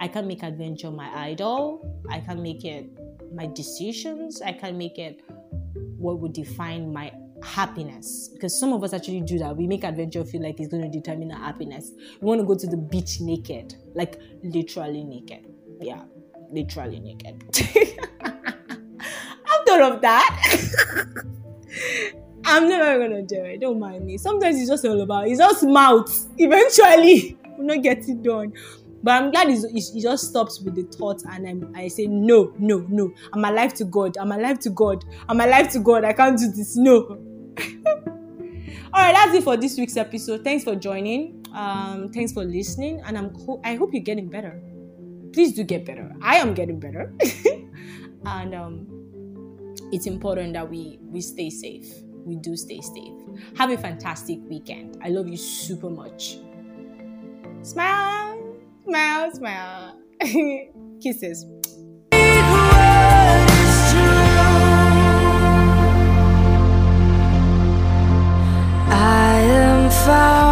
I 0.00 0.08
can 0.08 0.26
make 0.26 0.42
adventure 0.42 0.90
my 0.90 1.08
idol. 1.28 2.02
I 2.10 2.18
can 2.20 2.42
make 2.42 2.64
it 2.64 2.90
my 3.32 3.46
decisions. 3.46 4.42
I 4.42 4.52
can 4.52 4.76
make 4.76 4.98
it 4.98 5.22
what 5.96 6.18
would 6.18 6.32
define 6.32 6.92
my 6.92 7.12
happiness. 7.42 8.30
Because 8.32 8.58
some 8.58 8.72
of 8.72 8.82
us 8.84 8.92
actually 8.92 9.20
do 9.20 9.38
that. 9.38 9.56
We 9.56 9.66
make 9.66 9.84
adventure 9.84 10.24
feel 10.24 10.42
like 10.42 10.60
it's 10.60 10.68
going 10.68 10.82
to 10.82 10.88
determine 10.90 11.32
our 11.32 11.38
happiness. 11.38 11.92
We 12.20 12.26
want 12.26 12.40
to 12.40 12.46
go 12.46 12.54
to 12.54 12.66
the 12.66 12.76
beach 12.76 13.20
naked. 13.20 13.74
Like 13.94 14.20
literally 14.42 15.04
naked. 15.04 15.46
Yeah 15.80 16.02
literally 16.50 17.00
naked. 17.00 17.42
I'm 18.20 19.64
done 19.64 19.92
of 19.92 20.00
that. 20.02 20.42
I'm 22.44 22.68
never 22.68 22.98
gonna 22.98 23.22
do 23.22 23.42
it. 23.42 23.60
Don't 23.60 23.80
mind 23.80 24.06
me. 24.06 24.18
Sometimes 24.18 24.58
it's 24.58 24.68
just 24.70 24.84
all 24.84 25.00
about 25.00 25.28
it's 25.28 25.38
just 25.38 25.64
mouth 25.64 26.26
eventually 26.38 27.36
we're 27.58 27.64
not 27.64 27.82
getting 27.82 28.22
done 28.22 28.52
but 29.02 29.22
I'm 29.22 29.30
glad 29.30 29.48
it 29.48 30.00
just 30.00 30.30
stops 30.30 30.60
with 30.60 30.74
the 30.74 30.82
thought 30.82 31.22
and 31.30 31.46
I'm, 31.46 31.72
I 31.76 31.88
say, 31.88 32.06
no, 32.06 32.52
no, 32.58 32.84
no. 32.88 33.12
I'm 33.32 33.44
alive 33.44 33.74
to 33.74 33.84
God. 33.84 34.16
I'm 34.18 34.32
alive 34.32 34.58
to 34.60 34.70
God. 34.70 35.04
I'm 35.28 35.40
alive 35.40 35.70
to 35.72 35.80
God. 35.80 36.04
I 36.04 36.12
can't 36.12 36.38
do 36.38 36.50
this. 36.50 36.76
No. 36.76 37.18
All 38.92 39.02
right, 39.02 39.14
that's 39.14 39.34
it 39.34 39.44
for 39.44 39.56
this 39.56 39.76
week's 39.76 39.96
episode. 39.96 40.42
Thanks 40.42 40.64
for 40.64 40.74
joining. 40.74 41.44
Um, 41.52 42.10
thanks 42.12 42.32
for 42.32 42.44
listening. 42.44 43.02
And 43.04 43.18
I'm 43.18 43.34
ho- 43.34 43.60
I 43.64 43.74
hope 43.74 43.90
you're 43.92 44.02
getting 44.02 44.28
better. 44.28 44.62
Please 45.32 45.52
do 45.52 45.64
get 45.64 45.84
better. 45.84 46.14
I 46.22 46.36
am 46.36 46.54
getting 46.54 46.80
better. 46.80 47.12
and 48.24 48.54
um, 48.54 48.86
it's 49.92 50.06
important 50.06 50.54
that 50.54 50.70
we 50.70 50.98
we 51.02 51.20
stay 51.20 51.50
safe. 51.50 51.86
We 52.24 52.36
do 52.36 52.56
stay 52.56 52.80
safe. 52.80 53.14
Have 53.56 53.70
a 53.70 53.76
fantastic 53.76 54.38
weekend. 54.48 54.98
I 55.02 55.10
love 55.10 55.28
you 55.28 55.36
super 55.36 55.90
much. 55.90 56.38
Smile. 57.62 58.25
Smile, 58.86 59.32
smile. 59.34 59.98
Kisses. 61.02 61.44
I 68.88 69.40
am 69.40 69.90
found, 69.90 70.45